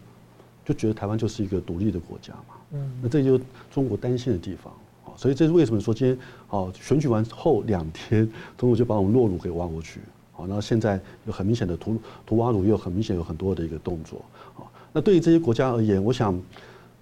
[0.64, 2.54] 就觉得台湾就是一个独立的国家嘛。
[2.72, 4.72] 嗯，那这就是中国担心的地方，
[5.16, 6.16] 所以这是为什么说今天
[6.50, 10.00] 哦选举完后两天，中国就把我们诺鲁给挖过去，
[10.32, 14.24] 好，然后现在有很明显的图图瓦鲁，又很明显有很多的一个动作，
[14.56, 14.62] 啊，
[14.92, 16.40] 那对于这些国家而言，我想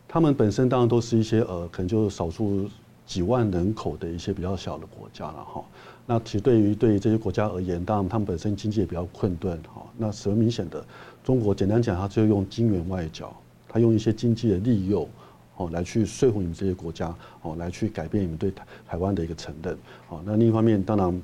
[0.08, 2.66] 他们本身当然都是一些呃，可能就少数
[3.04, 5.62] 几万人口的一些比较小的国家了哈。
[6.06, 10.82] 那其实对于对于这些国家而言，当然他们本身经济也比较困顿，哈，那十分明显的，
[11.22, 13.30] 中国简单讲，它就用金元外交，
[13.68, 15.06] 它用一些经济的利诱。
[15.58, 19.76] 哦，来去说服你们这些国家，哦，来去改变你们对台台湾的一个承认。
[20.08, 21.22] 哦，那另一方面，当然，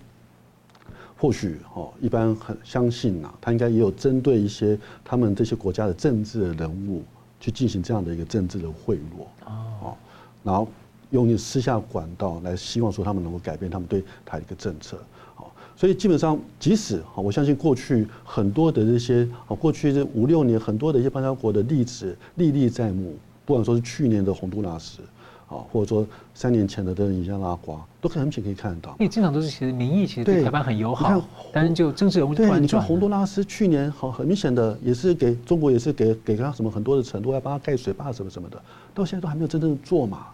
[1.17, 7.03] 或许哦，一般很相信呐，他应该也有针对一些他们这些国家的政治的人物
[7.39, 9.47] 去进行这样的一个政治的贿赂。
[9.47, 9.97] 哦，
[10.43, 10.67] 然后
[11.11, 14.99] 用你私下管道来希望说他们能够改变他们对台的一个政策。
[15.37, 23.15] 哦，所以基本上，即使哦，我相信过去很多的这些哦，过去这五六年很多的一些邦交国的例子历历在目。
[23.45, 25.01] 不管说是去年的洪都拉斯，
[25.49, 28.91] 啊，或者说三年前的的尼加拉瓜，都很明显可以看得到。
[28.99, 31.23] 因为经常都是其实民意其实对台湾很友好，
[31.53, 32.35] 但是就政治人物。
[32.35, 38.61] 对，你看洪都拉斯去年好很明显的也是给中国也是给给他什么很多的承诺，要帮他盖水坝什么什么的，
[38.95, 40.27] 到现在都还没有真正做嘛。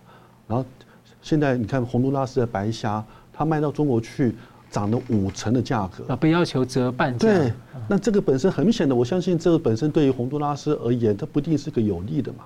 [0.47, 0.65] 然后
[1.23, 4.35] 现在你看洪都拉斯的白虾，它卖到中国去
[4.71, 7.29] 涨了五成的价格，啊，被要求折半价。
[7.29, 7.53] 对，
[7.89, 12.45] 那这个本身很明显的，我相信这个本身对于洪都拉斯而言，它不一定是个有利的嘛。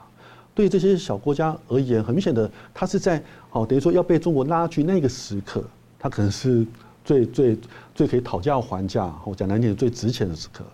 [0.55, 5.65] 对这些小国家而言，很明显的，它是在哦，等于说要被中国拉去那个时刻，
[5.99, 6.65] 它可能是
[7.05, 7.59] 最最
[7.95, 10.65] 最可以讨价还价，我讲难听点，最值钱的时刻。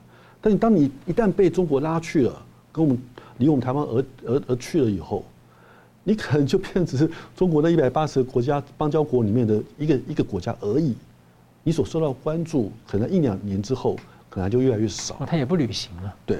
[0.41, 3.01] 但你当你一旦被中国拉去了，跟我们
[3.39, 5.25] 离我们台湾而而而去了以后，
[6.05, 10.95] 你可能就变成只是中国那一百八十个国家邦交国里面的一个一个国家而已。
[11.63, 13.97] 你所受到关注，可能一两年之后，
[14.29, 15.23] 可能就越来越少。
[15.27, 16.15] 他也不旅行了。
[16.25, 16.39] 对。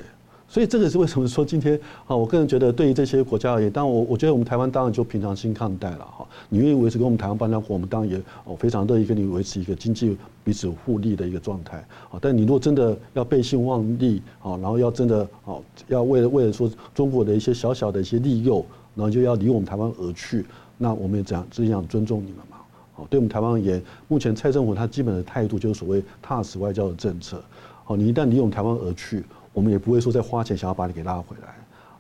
[0.51, 1.79] 所以这个是为什么说今天
[2.09, 6.27] 啊，我个人觉得对于这些国家而言，当然我我觉得我们台湾当然就平常心看待了哈。
[6.49, 8.21] 你愿意维持跟我们台湾邦交国，我们当然也
[8.57, 11.79] 非常乐意跟你维持一个经济彼此互利的一个状态
[12.11, 12.19] 啊。
[12.21, 20.45] 但你如果真的要背信忘义啊，然后要真的哦要为了为了说中国的一些小小的一些利诱，然后就要离我们台湾而去，
[20.77, 22.57] 那我们也这样这样尊重你们嘛。
[22.97, 27.41] 哦，对我们台湾而言，目前蔡政府他基本的态度就是所谓踏实外交的政策。
[27.87, 29.23] 哦，你一旦离我们台湾而去。
[29.53, 31.49] 我们也不会说再花钱想要把你给拉回来，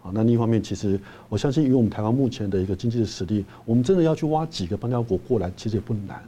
[0.02, 0.98] 啊，那另一方面，其实
[1.28, 6.22] 我相信，以我们台湾目前的一个经济的实力，我们真的要去挖几个邦交国过来，其实也不难。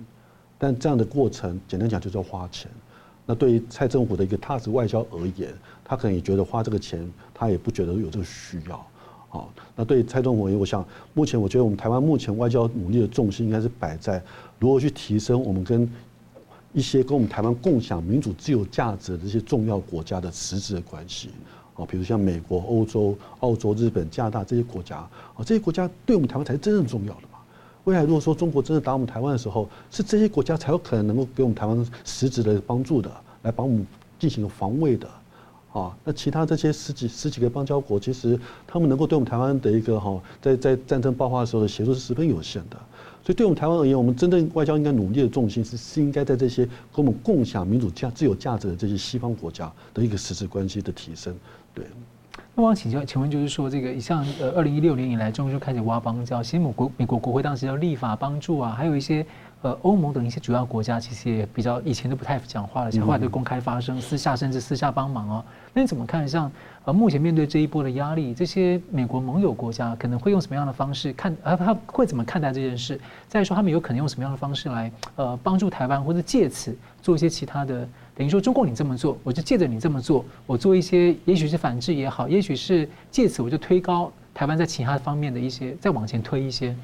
[0.58, 2.70] 但这样的过程，简单讲就是要花钱。
[3.24, 5.54] 那对于蔡政府的一个踏实外交而言，
[5.84, 8.84] 他可能也觉得花这个钱，他也不觉得有这个需要。
[9.28, 14.22] 好，那对蔡政府而言，我想目前我觉得我们台湾目前外交努力的重心应该是摆在
[14.58, 15.88] 如何去提升我们跟
[16.72, 21.30] 一些跟我们台湾共享民主自由价值的这些重要国家的实质的关系。
[21.74, 27.38] 啊，比如像美国、欧洲、澳洲、日本、加拿大这些国家，啊，这些国家对我们台湾才是真正重要的嘛。
[27.84, 33.10] 未来如果说中国真的打我们台湾的时候，是这些国家才有可能能够给我们台湾实质的帮助的，
[33.42, 33.86] 来帮我们
[34.18, 35.08] 进行防卫的。
[35.72, 42.76] 啊，那其他这些十几十几个邦交国，其实他们能够对我们台湾的一个哈，在在战争爆发的时候的协助是十分有限的。
[43.24, 51.34] 所以对我们台湾而言，我们真正外交应该努力的重心是是应该在这些和我们共享民主价自由价值的这些西方国家的一个实质关系的提升。
[51.72, 51.84] 对。
[52.54, 59.24] 那我想请教，请问就是说，这个像呃，二零一六年以来，中国就开始挖邦交，其实美国美国国会当时要立法帮助啊，还有一些。
[59.62, 65.44] 呃，欧盟等一些主要国家其实也比较以前都不太讲话了，现在后来都公开发声，私下甚至私下帮忙哦。
[65.72, 66.28] 那你怎么看？
[66.28, 66.50] 像
[66.84, 71.36] 呃，目前面对这一波的压力，这些美国盟友国家可能会用什么样的方式看？
[71.44, 73.00] 呃，他会怎么看待这件事？
[73.28, 77.88] 再说，他们有可能用什么样的方式来呃帮助台湾，或者借此做一些其他的？
[78.16, 86.74] 等于说，中共你这么做，我就借着你这么做，我做一些，也许是反制也好，也许是借此我就推高台湾在其他方面的一些，再往前推一些。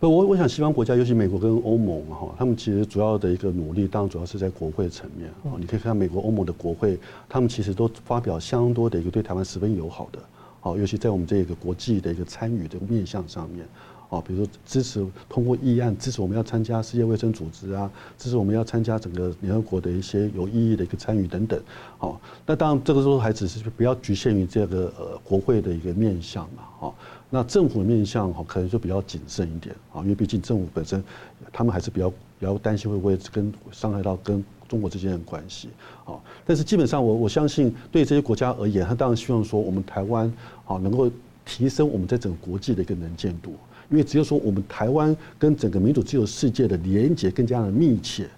[0.00, 5.60] 不，我我想西方国家，尤其美国跟欧盟哈，他们其实主要的一个努力，当然主要是在国会层面啊。
[5.60, 6.98] 你可以看美国、欧盟的国会，
[7.28, 10.18] 他们其实都发表相当多的一个对台湾十分友好的，
[10.60, 13.66] 好，尤其在我们这个国际的一个参与的面向上面。
[14.08, 17.88] 啊，比如说支持通过议案，支持我们要参加世界卫生组织啊，
[18.18, 21.62] 支持我们要参加整个联合国的一些有意义的一个参与等等。
[21.96, 26.64] 好，那当然这个时候还只是不要局限于这个呃国会的一个面向嘛。
[26.80, 26.96] 好，
[27.30, 31.02] 那政府面向哈可能就比较谨慎一点啊，因为毕竟政府本身
[31.52, 35.68] 他们还是比较比较担心会不会跟伤害到跟中国之间的关系。
[36.04, 40.32] 啊，但是基本上我我相信对这些国家而言，他当然希望说我们台湾
[40.64, 41.10] 好能够
[41.44, 43.54] 提升我们在整个国际的一个能见度。
[43.90, 48.28] 因为只有说我们台湾跟整个民主自由世界的连结更加的密切，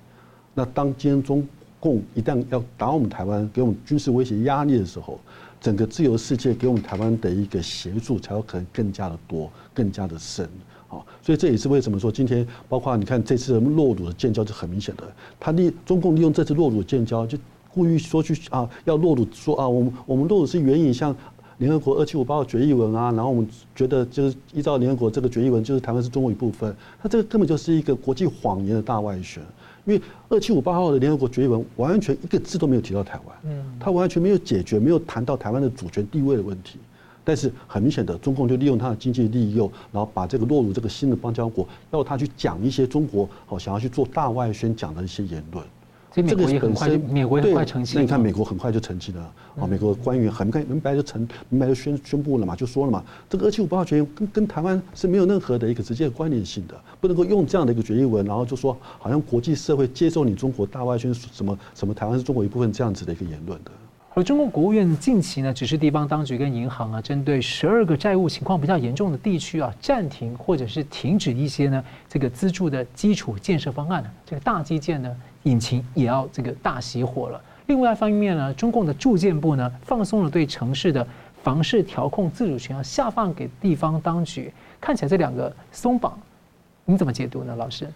[0.55, 1.47] 那当今天中
[1.78, 5.20] 共一旦要打我们台湾，给我们军事威胁压力的时候，
[5.63, 10.47] 整个自由世界给我们台湾的一个协助才有可能更加的多、更加的深。
[10.89, 15.05] 好，所以这也是为什么说今天包括你看这次诺鲁的建交是很明显的，
[15.41, 17.39] 他利中共利用这次诺鲁建交就
[17.73, 21.17] 故意说去啊要诺鲁说啊我们我们诺鲁是援引像。
[21.59, 26.75] 联合国二七五八号决议文啊，然后我们觉得就是依照联合国这个决议文，就是台湾是中国一部分。
[27.01, 29.41] 它这个根本就是一个国际谎言的大外宣，
[29.85, 36.78] 因为二七五八号的联合国决议文完全一个字都没有提到台湾，嗯，它完全没有解决，没有谈到台湾的主权地位的问题。
[37.24, 45.64] 但是很明显的，中共就利用它的经济利诱，然后把这个落入这个新的邦交国，要他去讲一些中国好想要去做大外宣讲的一些言论。
[46.15, 47.95] 这个也很快，美国也很快澄清。
[47.97, 49.23] 那你看，美国很快就澄清了
[49.59, 49.67] 啊！
[49.67, 63.71] 美国官员很快明白就澄明白就宣宣布了嘛，就说了嘛，这个二七五八号决议跟跟台湾是没有任何的一个直接的关联性的，不能够用这样的一个决议文，然后就说好像国际社会接受你中国大外宣什么什么台湾是中国一部分这样子的一个言论的。
[64.15, 74.05] 而中共国务院近期呢，只是地方当局跟银行啊，针对十二个债务情况比较严重的地区啊，暂停或者是停止一些呢这个资助的基础建设方案。
[74.27, 77.43] 这个大基建呢，引擎也要这个大熄火了。
[77.66, 81.07] 另外一方面呢，中共的住建部呢，放松了对城市的
[81.43, 84.53] 房市调控自主权，要下放给地方当局。
[84.80, 86.18] 看起来这两个松绑，
[86.84, 87.88] 你怎么解读呢，老师？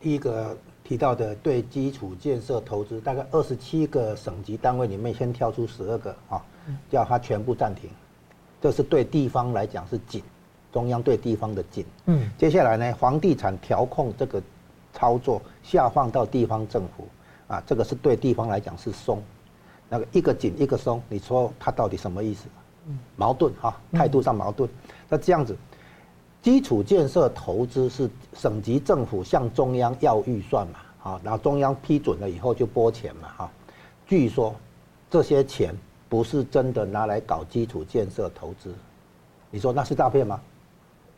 [0.00, 0.56] 第一个。
[0.84, 6.42] 提到的对基础建设投资，大概二十七个省级单位里面，先挑出十二个啊，
[6.90, 7.90] 叫它全部暂停。
[8.58, 10.22] 这是对地方来讲是紧，
[10.72, 11.84] 中央对地方的紧。
[12.06, 14.42] 嗯，接下来呢，房地产调控这个
[14.92, 17.06] 操作下放到地方政府
[17.46, 19.22] 啊，这个是对地方来讲是松。
[19.88, 22.46] 那个一个紧一个松，你说它到底什么意思？
[23.16, 24.68] 矛盾哈，态度上矛盾。
[25.08, 25.56] 那这样子。
[26.40, 33.50] 基础建设投资是省级政府向中央要预算嘛，啊，然后中央批准了以后就拨钱嘛，哈。
[34.06, 34.54] 据说
[35.10, 35.74] 这些钱
[36.08, 38.72] 不是真的拿来搞基础建设投资，
[39.50, 40.40] 你说那是诈骗吗？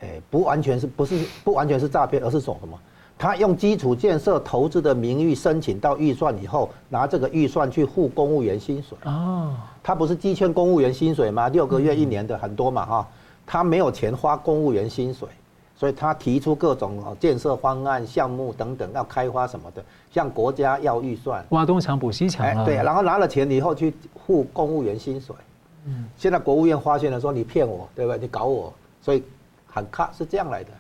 [0.01, 2.81] 哎，不完全是，不是不完全是诈骗，而是说什么？
[3.21, 9.55] 他用基础建设投资的名义申请到预算以后，拿这个预算去付公务员薪水哦？
[9.83, 11.47] 他不是鸡圈公务员薪水吗？
[11.51, 13.07] 六个月一年的很多嘛，哈。
[13.47, 15.29] 他没有钱花公务员薪水，
[15.77, 22.65] 所以他提出各种建设方案、项目等等要开发什么的，向国家要预算，挖东墙补西墙啊。
[22.65, 23.93] 对，然后拿了钱以后去
[24.27, 25.37] 付公务员薪水。
[25.85, 28.19] 嗯，现在国务院发现了说你骗我，对不对？
[28.19, 29.23] 你搞我，所以
[29.67, 30.71] 很卡是这样来的。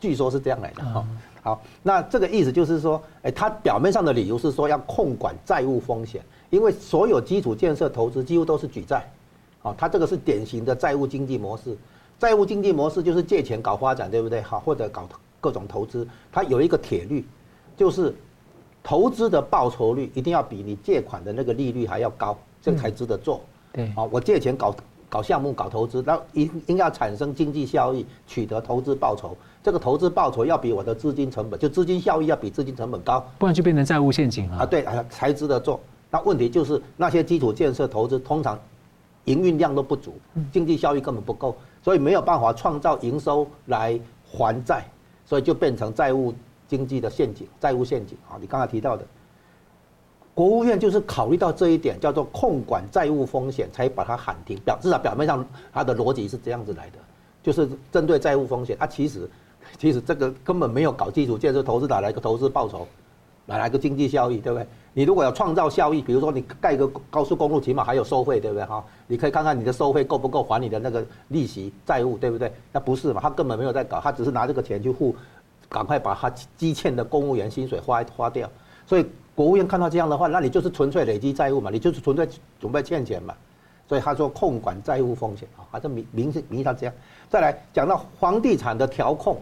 [0.00, 1.04] 据说是这样来的哈。
[1.48, 9.10] 好，那这个意思就是说，哎，他表面上的理由是说要控管债务风险，因为所有基础建设投资几乎都是举债，
[9.62, 11.74] 好，他这个是典型的债务经济模式。
[12.18, 14.42] 债务经济模式就是借钱搞发展，对不对？
[14.42, 15.08] 好，或者搞
[15.40, 17.26] 各种投资，它有一个铁律，
[17.74, 18.14] 就是
[18.82, 23.40] 投资的报酬率一定要比你借款的那个利率还要高，这才值得做。
[23.72, 24.76] 对，好，我借钱搞
[25.08, 29.34] 搞项目、搞投资，那应应要产生经济效益，取得投资报酬。
[29.68, 34.60] 这个投资报酬要比我的资金成本，就资金效益要比资金成本高，不然就变成债务陷阱了。
[34.60, 35.78] 啊，对，才值得做。
[36.10, 38.58] 那问题就是那些基础建设投资通常
[39.26, 40.14] 营运量都不足，
[40.50, 41.54] 经济效益根本不够。
[41.82, 44.86] 所以没有办法创造营收来还债，
[45.26, 46.32] 所以就变成债务
[46.66, 48.40] 经济的陷阱，债务陷阱啊！
[48.40, 49.04] 你刚才提到的，
[50.32, 54.58] 国务院就是考虑到这一点，叫做控管债务风险，才把它喊停。
[54.64, 56.98] 表至少表面上它的逻辑是这样子来的，
[57.42, 58.76] 就是针对债务风险。
[58.80, 59.28] 啊，其实
[59.78, 62.86] 其实这个根本没有搞基础建设投资，哪来个投资报酬？
[63.46, 64.38] 哪来个经济效益？
[64.38, 64.66] 对不对？
[64.92, 68.84] 你如果要创造效益，比如说你盖个高速公路，起码还有收费，对不对哈？
[69.06, 72.52] 你可以看看你的收费够不够还你的那个利息债务，对不对？
[72.72, 73.20] 那不是嘛？
[73.22, 75.16] 他根本没有在搞，他只是拿这个钱去付，
[75.68, 78.50] 赶快把他积欠的公务员薪水花花掉。
[78.84, 82.28] 所以国务院看到这样的话，那你就是纯粹累积债务嘛，你就是纯粹
[82.60, 83.32] 准备欠钱嘛。
[83.88, 86.94] 所以他说控管债务风险啊，还是明明明他这样。
[87.30, 89.40] 再来讲到房地产的调控。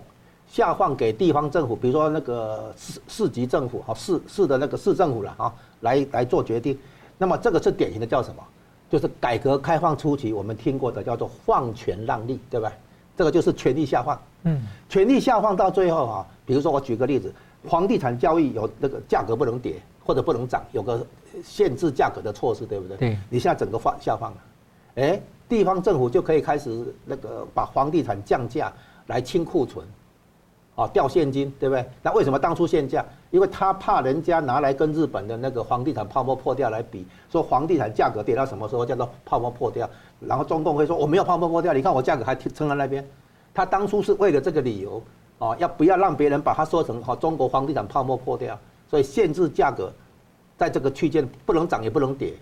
[0.48, 6.78] 下放给地方政府，比如说那个市市级政府，哈市市的那个市政府了啊，来来做决定。
[7.18, 8.42] 那么这个是典型的叫什么？
[8.88, 12.72] 就是改革开放初期我们听过的叫做放权让利，对吧？
[13.16, 14.20] 这个就是权力下放。
[14.44, 17.34] 嗯，权力下放到最后啊，比如说我举个例子，
[17.64, 21.04] 房地产交易有那个价格不能跌或者不能涨，有个
[21.42, 22.96] 限制价格的措施，对不对？
[22.96, 23.18] 对。
[23.28, 24.36] 你现在整个放下放了，
[24.96, 28.72] 哎，地方政府就可以开始那个把房地产降价
[29.08, 29.84] 来清库存。
[30.76, 31.84] 啊，掉现金，对不对？
[32.02, 33.04] 那为什么当初限价？
[33.30, 39.88] 因为他怕人家拿来跟日本的那个房地产泡沫破掉来比，说房地产价格跌到什么时候叫做泡沫破掉？
[40.20, 43.04] 然后中共会说我没有泡沫破掉，你看我价格还撑在那边。
[43.54, 45.02] 他当初是为了这个理由，
[45.38, 48.58] 啊，要不要让别人把它说成哈中国房地产泡沫破掉？
[48.88, 49.90] 所以限制价格，
[50.58, 52.34] 在这个区间不能涨也不能跌，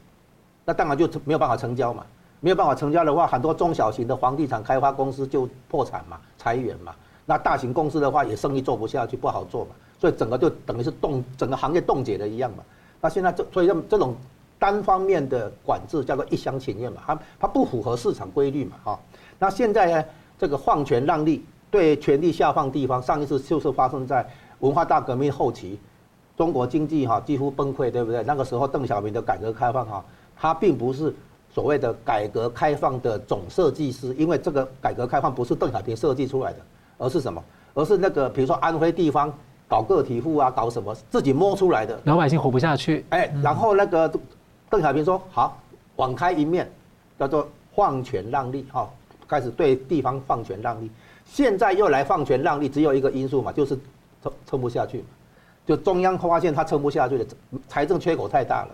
[0.64, 2.04] 那当然就没有办法成交嘛。
[2.40, 6.92] 没有办法成交的话，很多中小型的房地产开发公司就破产嘛，裁员嘛。
[7.26, 12.62] 那大型公司的话也生意做不下去，不好做嘛，所以整个就等于是冻，整个行业冻结的一样嘛。
[13.00, 14.14] 那现在这所以这这种
[14.58, 19.00] 单方面的管制叫做一厢情愿嘛，它它不符合市场规律嘛，哈。
[19.38, 20.04] 那现在呢，
[20.38, 24.26] 这个放权让利，对权力下放地方，上一次就是发生在
[24.60, 25.78] 文化大革命后期，
[26.36, 28.22] 中国经济哈几乎崩溃，对不对？
[28.22, 30.04] 那个时候邓小平的改革开放哈，
[30.36, 31.14] 他并不是
[31.52, 36.58] 所谓的改革开放的总设计师，因为这个改革开放不是邓小平设计出来的。
[36.98, 37.42] 而是什么？
[37.74, 39.32] 而是那个，比如说安徽地方
[39.68, 43.04] 搞个体户啊，搞什么自己摸出来的，老百姓活不下去。
[43.10, 44.08] 哎，然后那个
[44.70, 45.60] 邓小平说好，
[45.96, 46.70] 网开一面，
[47.18, 48.88] 叫做放权让利，哈，
[49.26, 50.88] 开始对地方放权让利。
[51.24, 53.76] 现在又来放权让利，只有一个因素嘛，就是
[54.22, 55.04] 撑撑不下去，
[55.66, 57.24] 就中央发现他撑不下去了，
[57.66, 58.68] 财政缺口太大了，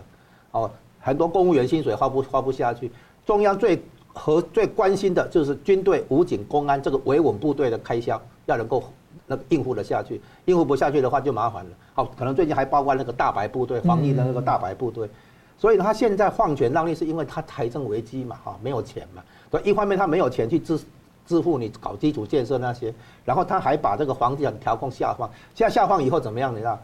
[0.51, 2.91] 哦，很多公务员薪水花不花不下去，
[3.25, 3.81] 中央最。
[4.13, 8.83] 和最关心的就是军队、武警、公安这个维稳部队的开销要能够
[9.25, 11.71] 那个应付得下去，应付不下去的话就麻烦了。
[11.93, 15.09] 好，可能最近还包括那个大白部队、防疫的那个大白部队，
[15.57, 19.23] 所以他现在放权让利是因为他财政危机嘛，哈，没有钱嘛。
[19.49, 20.79] 所以一方面他没有钱去支
[21.25, 22.93] 支付你搞基础建设那些，
[23.23, 26.51] 然后他还把这个房地产调控下放，现在下放以后怎么样？
[26.53, 26.77] 你知道？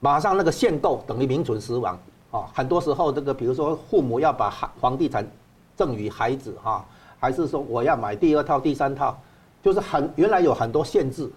[0.00, 1.98] 马上那个限购等于名存实亡
[2.30, 2.44] 啊！
[2.54, 5.26] 很多时候这个比如说父母要把房地产。
[5.76, 6.84] 赠与孩子哈，
[7.20, 9.16] 还是说我要买第二套、第三套，
[9.62, 11.30] 就是很原来有很多限制，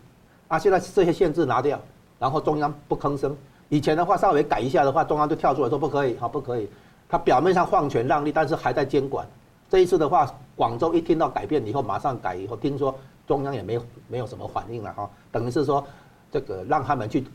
[0.47, 1.77] 啊，现在这些限制拿掉，
[2.17, 3.35] 然后中央不吭声。
[3.67, 6.67] 以前的话稍微改一下的话，中央就跳出来说不可以，好不可以。
[7.07, 9.27] 他表面上放权让利，但是还在监管。
[9.69, 12.95] 这一次的话，广州一听到改变以后，马上改以后，听说
[13.27, 15.85] 中央也没没有什么反应了哈，等于是说
[16.31, 17.25] 这个让他们去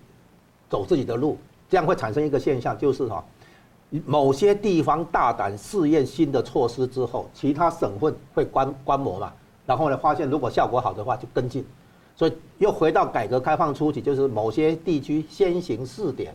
[0.69, 1.39] 走自己的路，
[1.69, 3.25] 这样会产生一个现象，就是哈。
[4.07, 9.33] 某些地方大胆试验新的措施之后，其他省份会观观摩嘛，
[9.67, 11.65] 然后呢，发现如果效果好的话就跟进，
[12.17, 16.35] 所以又回到改革开放初期，就是某些地区先行试点，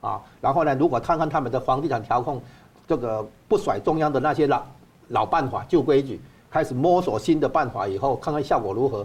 [0.00, 2.40] 啊，然后呢，如果看看他们的房地产调控，
[2.88, 4.62] 这个不甩中央的那些老
[5.08, 9.04] 老办法、旧规矩，开始摸索新的办法以后，看看效果如何。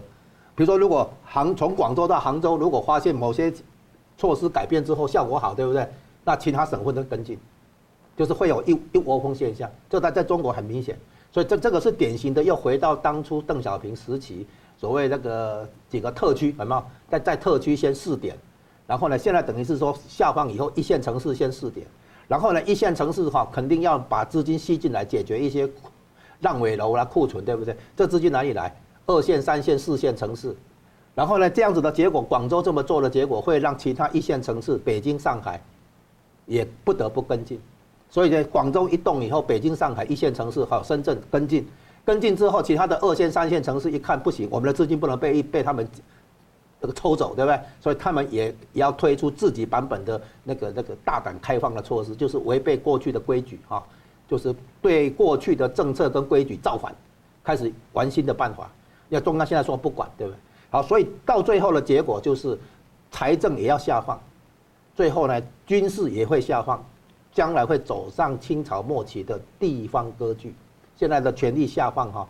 [0.54, 3.52] 比如说，如果杭从广州到杭州，如果发现某些
[4.18, 5.88] 措施改变之后效果好，对不对？
[6.24, 7.38] 那其他省份都跟进。
[8.16, 10.98] 就是会有一一窝蜂现象，这在在中国很明显，
[11.30, 14.46] 所以这这个是典型的，又回到当初邓小平时期
[14.76, 16.84] 所谓那个几个特区，有没有？
[17.08, 18.36] 在在特区先试点，
[18.86, 21.86] 然后呢，现在等于是说下放以后，一线城市先试点，
[22.28, 25.68] 然后呢，一线城市哈肯定要把资金吸进来，解决一些
[26.40, 27.76] 烂尾楼啦、库存，对不对？
[27.96, 28.74] 这资金哪里来？
[29.06, 30.54] 二线、三线、四线城市，
[31.14, 35.60] 然后呢，这样子的结果，广州这么做的结果，会让其他一线城市，北京、上海，
[36.46, 37.60] 也不得不跟进。
[38.12, 41.66] 所以呢，广州一动以后，北京、上海一线城市还有深圳跟进，
[42.04, 45.88] 跟进之后，其他的二线、三线城市一看不行，我们的资金不能被被他们。
[46.80, 47.60] 这个抽走，对不对？
[47.80, 53.80] 所以他们也也要推出自己版本的那个那个大胆开放的措施，就是违背过去的规矩啊，
[54.28, 56.92] 就是对过去的政策跟规矩造反，
[57.44, 58.68] 开始玩新的办法。
[59.10, 60.36] 要中央现在说不管，对不对？
[60.70, 62.58] 好，所以到最后的结果就是，
[63.12, 64.20] 财政也要下放，
[64.96, 66.84] 最后呢，军事也会下放，
[67.32, 70.54] 将来会走上清朝末期的地方割据。
[70.96, 72.26] 现在的权力下放哈，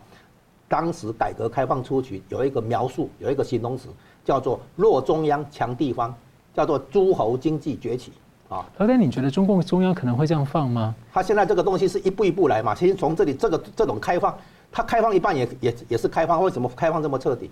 [0.67, 3.89] 当时改革开放初期有一个描述，有一个形容词。
[4.25, 6.15] 叫做弱中央强地方，
[6.53, 8.13] 叫做诸侯经济崛起
[8.47, 8.65] 啊。
[8.77, 10.95] 老戴，你觉得中共中央可能会这样放吗？
[11.11, 12.73] 他现在这个东西是一步一步来嘛。
[12.73, 14.33] 其实从这里这个这种开放，
[14.71, 16.41] 他开放一半也也也是开放。
[16.41, 17.51] 为什么开放这么彻底？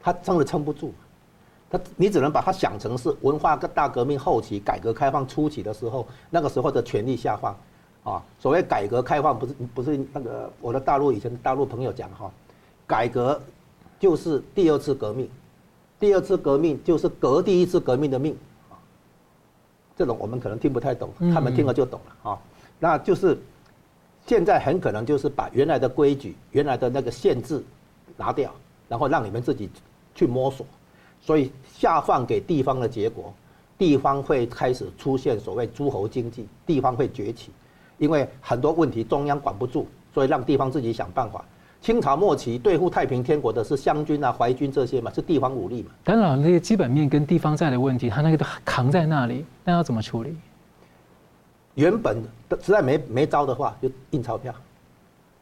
[0.00, 0.94] 他真的撑不住。
[1.72, 7.56] 他你只能把它想成是文化大革命后期、改革开放初期的时候，那个时候的权力下放
[8.04, 8.22] 啊。
[8.38, 12.30] 所谓改革开放，不是不是那个我的大陆以前大陆朋友讲哈，
[12.86, 13.40] 改革
[13.98, 15.26] 就是第二次革命。
[15.98, 18.36] 第二次革命就是革第一次革命的命，
[18.68, 18.76] 啊，
[19.96, 22.38] 这种我们可能听不太懂，他们听了就懂了啊。
[22.78, 23.38] 那就是
[24.26, 27.64] 现在很可能就是把原来的规矩、原来的那个限制
[28.16, 28.52] 拿掉，
[28.88, 29.70] 然后让你们自己
[30.14, 30.66] 去摸索。
[31.24, 33.32] 所以下放给地方的结果，
[33.78, 37.50] 地方会开始出现所谓诸侯经济，地方会崛起，
[37.96, 41.44] 因为很多问题中央管不住，所以让地方自己想办法。
[41.80, 45.90] 清朝末期对付太平天国的是湘军啊、淮军这些嘛，是地方武力嘛。
[46.04, 50.36] 当然，那些基本面跟地方债的问题，他那个都扛在那里，那要怎么处理？
[51.74, 52.22] 原本
[52.60, 54.54] 实在没没招的话，就印钞票，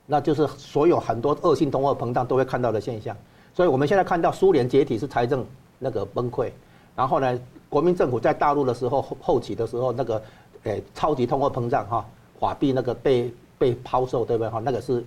[0.07, 3.15] 那就是所有很多恶性通货膨胀都会看到的现象。
[3.53, 5.45] 所以我们现在看到苏联解体是财政
[5.81, 6.53] 那个崩溃，
[6.95, 7.37] 然后呢，
[7.69, 10.23] 国民政府在大陆的时候后后期的时候那个，
[10.63, 12.07] 诶，超级通货膨胀哈，
[12.39, 14.63] 法币那个被被抛售，对不对哈？
[14.65, 15.05] 那个是。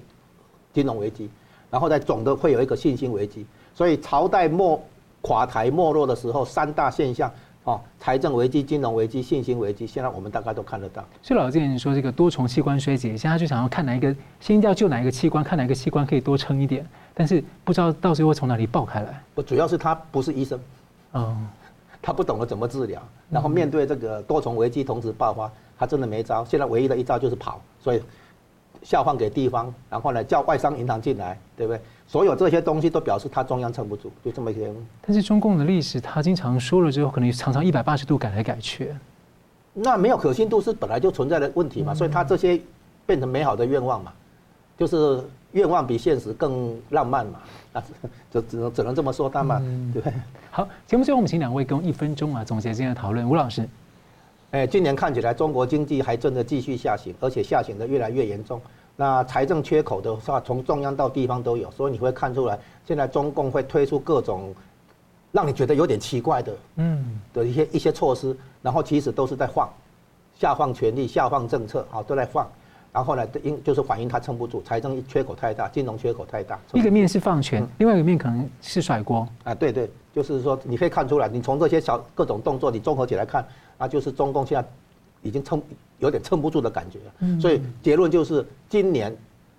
[0.74, 1.30] 金融危机，
[1.70, 3.46] 然后在总的会有一个信心危机，
[3.76, 4.82] 所以朝代末
[5.22, 7.32] 垮台没落的时候，三大现象
[7.66, 11.04] 哦，财政危机、金融危机、信心危机，现在我们大概都看得到。
[11.22, 19.24] 所以老建说这个多重器官衰竭，现在就想要看哪一个先要救哪一个器官，看哪个器官可以多撑一点，但是不知道到时候会从哪里爆开来。
[19.34, 20.60] 不，主要是他不是医生，
[21.14, 21.48] 嗯，
[22.02, 26.44] 他不懂得怎么治疗，然后面对这个多重危机同时爆发，他真的没招。
[26.44, 28.02] 现在唯一的一招就是跑，所以。
[28.82, 31.80] 下放给地方，然后呢，叫外商银行进来，对不对？
[32.14, 34.72] 所有这些东西都表示他中央撑不住，就这么一点。
[35.02, 38.94] 但是中共的历史，他经常说了之后，可能常常一百八十度改来改去。
[39.74, 42.62] 那没有可信度是本来就存在的问题嘛，所以他这些
[43.08, 44.14] 变成美好的愿望嘛，
[44.78, 47.40] 就是愿望比现实更浪漫嘛，
[47.74, 47.82] 那
[48.32, 49.58] 就只能只能这么说他嘛，
[49.92, 50.14] 对不对？
[50.52, 53.68] 好，节目最后我们请两位跟一分钟啊总结今天的讨论，吴老师。
[54.52, 58.62] 哎，今年看起来中国经济还真的继续下行，而且下行的越来越严重。
[58.96, 64.54] 那财政缺口的话，从中央到地方都有，所以你会看出来，现在中共会推出各种
[65.32, 69.68] 让你觉得有点奇怪的，嗯，的一些一些措施，然后其实都是在放，
[70.36, 72.48] 下放权力、下放政策啊，都在放。
[72.92, 76.60] 然后呢，因就是反映它撑不住，财政缺口太大，金融缺口太大。
[76.74, 79.28] 一个面是放权，另外一个面可能是甩锅。
[79.44, 83.44] 啊，对对，就是说你可以看出来，你从这些小各种动作，你综合起来看。
[83.80, 84.70] 那就是中共现在
[85.24, 85.60] 已经撑
[86.04, 89.16] 有点撑不住的感觉了，所以结论就是今年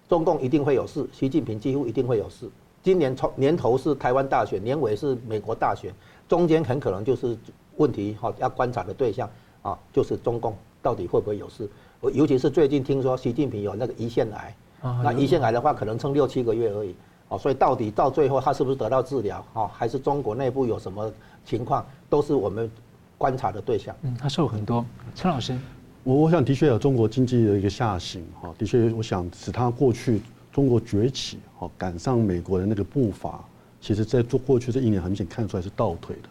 [0.07, 2.47] 中共一定会有事，习近平几乎一定会有事。
[2.83, 5.91] 今年从年头是台湾大选，年尾是美国大选，
[6.29, 7.35] 中间很可能就是
[7.79, 9.27] 问题哈，要观察的对象
[9.63, 11.67] 啊，就是中共到底会不会有事。
[12.13, 16.95] 尤其是最近听说习近平有那个胰腺癌，那胰腺癌的话可能撑六七个月而已，
[17.29, 21.11] 哦，所以到底到最后他是不是得到治疗啊，还是中国内部有什么
[21.47, 22.71] 情况，都是我们。
[23.17, 24.85] 观察的对象，嗯，他瘦很多。
[25.15, 25.57] 陈老师，
[26.05, 30.21] 我我想的确有中国经济的一个下行，哈，的确，我想使它过去
[30.53, 33.43] 中国崛起，哈，赶上美国的那个步伐，
[33.81, 36.29] 其实在做过去这一年很明显看出来是倒退的，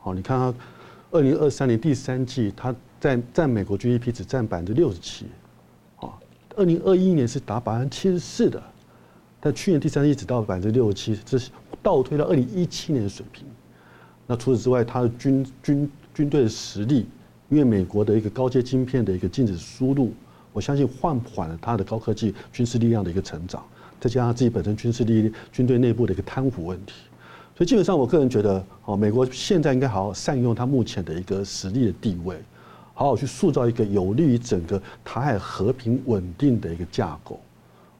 [0.00, 0.54] 好，你看它
[1.12, 5.26] 二零二三年第三季，它在占美国 GDP 只占百分之六十七，
[6.00, 6.18] 啊，
[6.56, 8.60] 二零二一年是达百分之七十四的，
[9.38, 13.46] 但去年第三季只到百分之六十七，这是倒退到二零一七年的水平。
[14.26, 17.06] 那除此之外，它的军军军队的实力，
[17.48, 20.12] 因为美国的一个高阶晶片的一个禁止输入，
[20.52, 23.62] 我相信换缓了他的高科技军事力量的一个成长，
[24.00, 26.94] 再加上自己本身军事力军队内部的一个贪腐问题，
[27.56, 32.36] 所以基本上，我个人觉得，哦，美国现在应该好好善用它目前的一个实力的地位，
[32.94, 37.38] 好好去塑造一个有利于整个台海和平稳定的一个架构，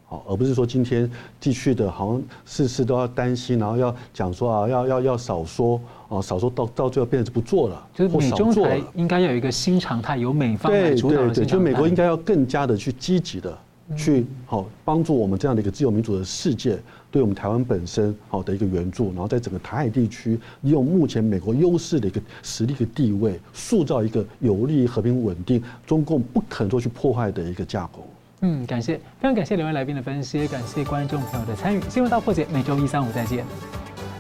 [0.07, 11.17] 好，而不是说今天继续的，好像事事都要担心，然后要讲说啊，要要要少说，哦，少说到到最后变成不做了，就是美中台应该要有一个新常态，由美方来主导。
[11.17, 13.57] 对对对，就美国应该要更加的去积极的。
[13.99, 16.79] 去好帮助我们这样的一个自由民主的世界，
[17.11, 28.07] 对我们台湾本身好的一个援助，然后在整个台海地区利用目前美国优势的一个实力和地位，塑造一个有利于和平稳定、中共不肯做去破坏的一个架构。
[28.47, 31.81] 嗯，感谢，非常感谢两位来宾的分析，感谢观众朋友的参与。
[31.89, 33.43] 新闻大破解，每周一、三、五再见。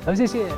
[0.02, 0.48] 好，谢谢。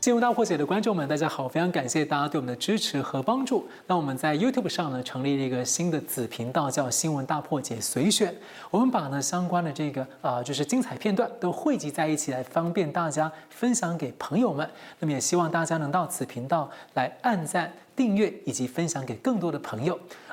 [0.00, 1.48] 新闻大破解的观众们，大家好！
[1.48, 3.66] 非常感谢大家对我们的支持和帮助。
[3.88, 8.32] 那我们在 YouTube 上呢，成立了一个新的子频道，叫“新闻大破解随选”。
[8.70, 14.70] 我们把呢相关的这个啊、就是精彩片段都汇集在一起，来方便大家分享给朋友们。
[15.00, 17.72] 那么也希望大家能到此频道来按赞。
[17.96, 19.96] 订阅以及分享给更多的朋友。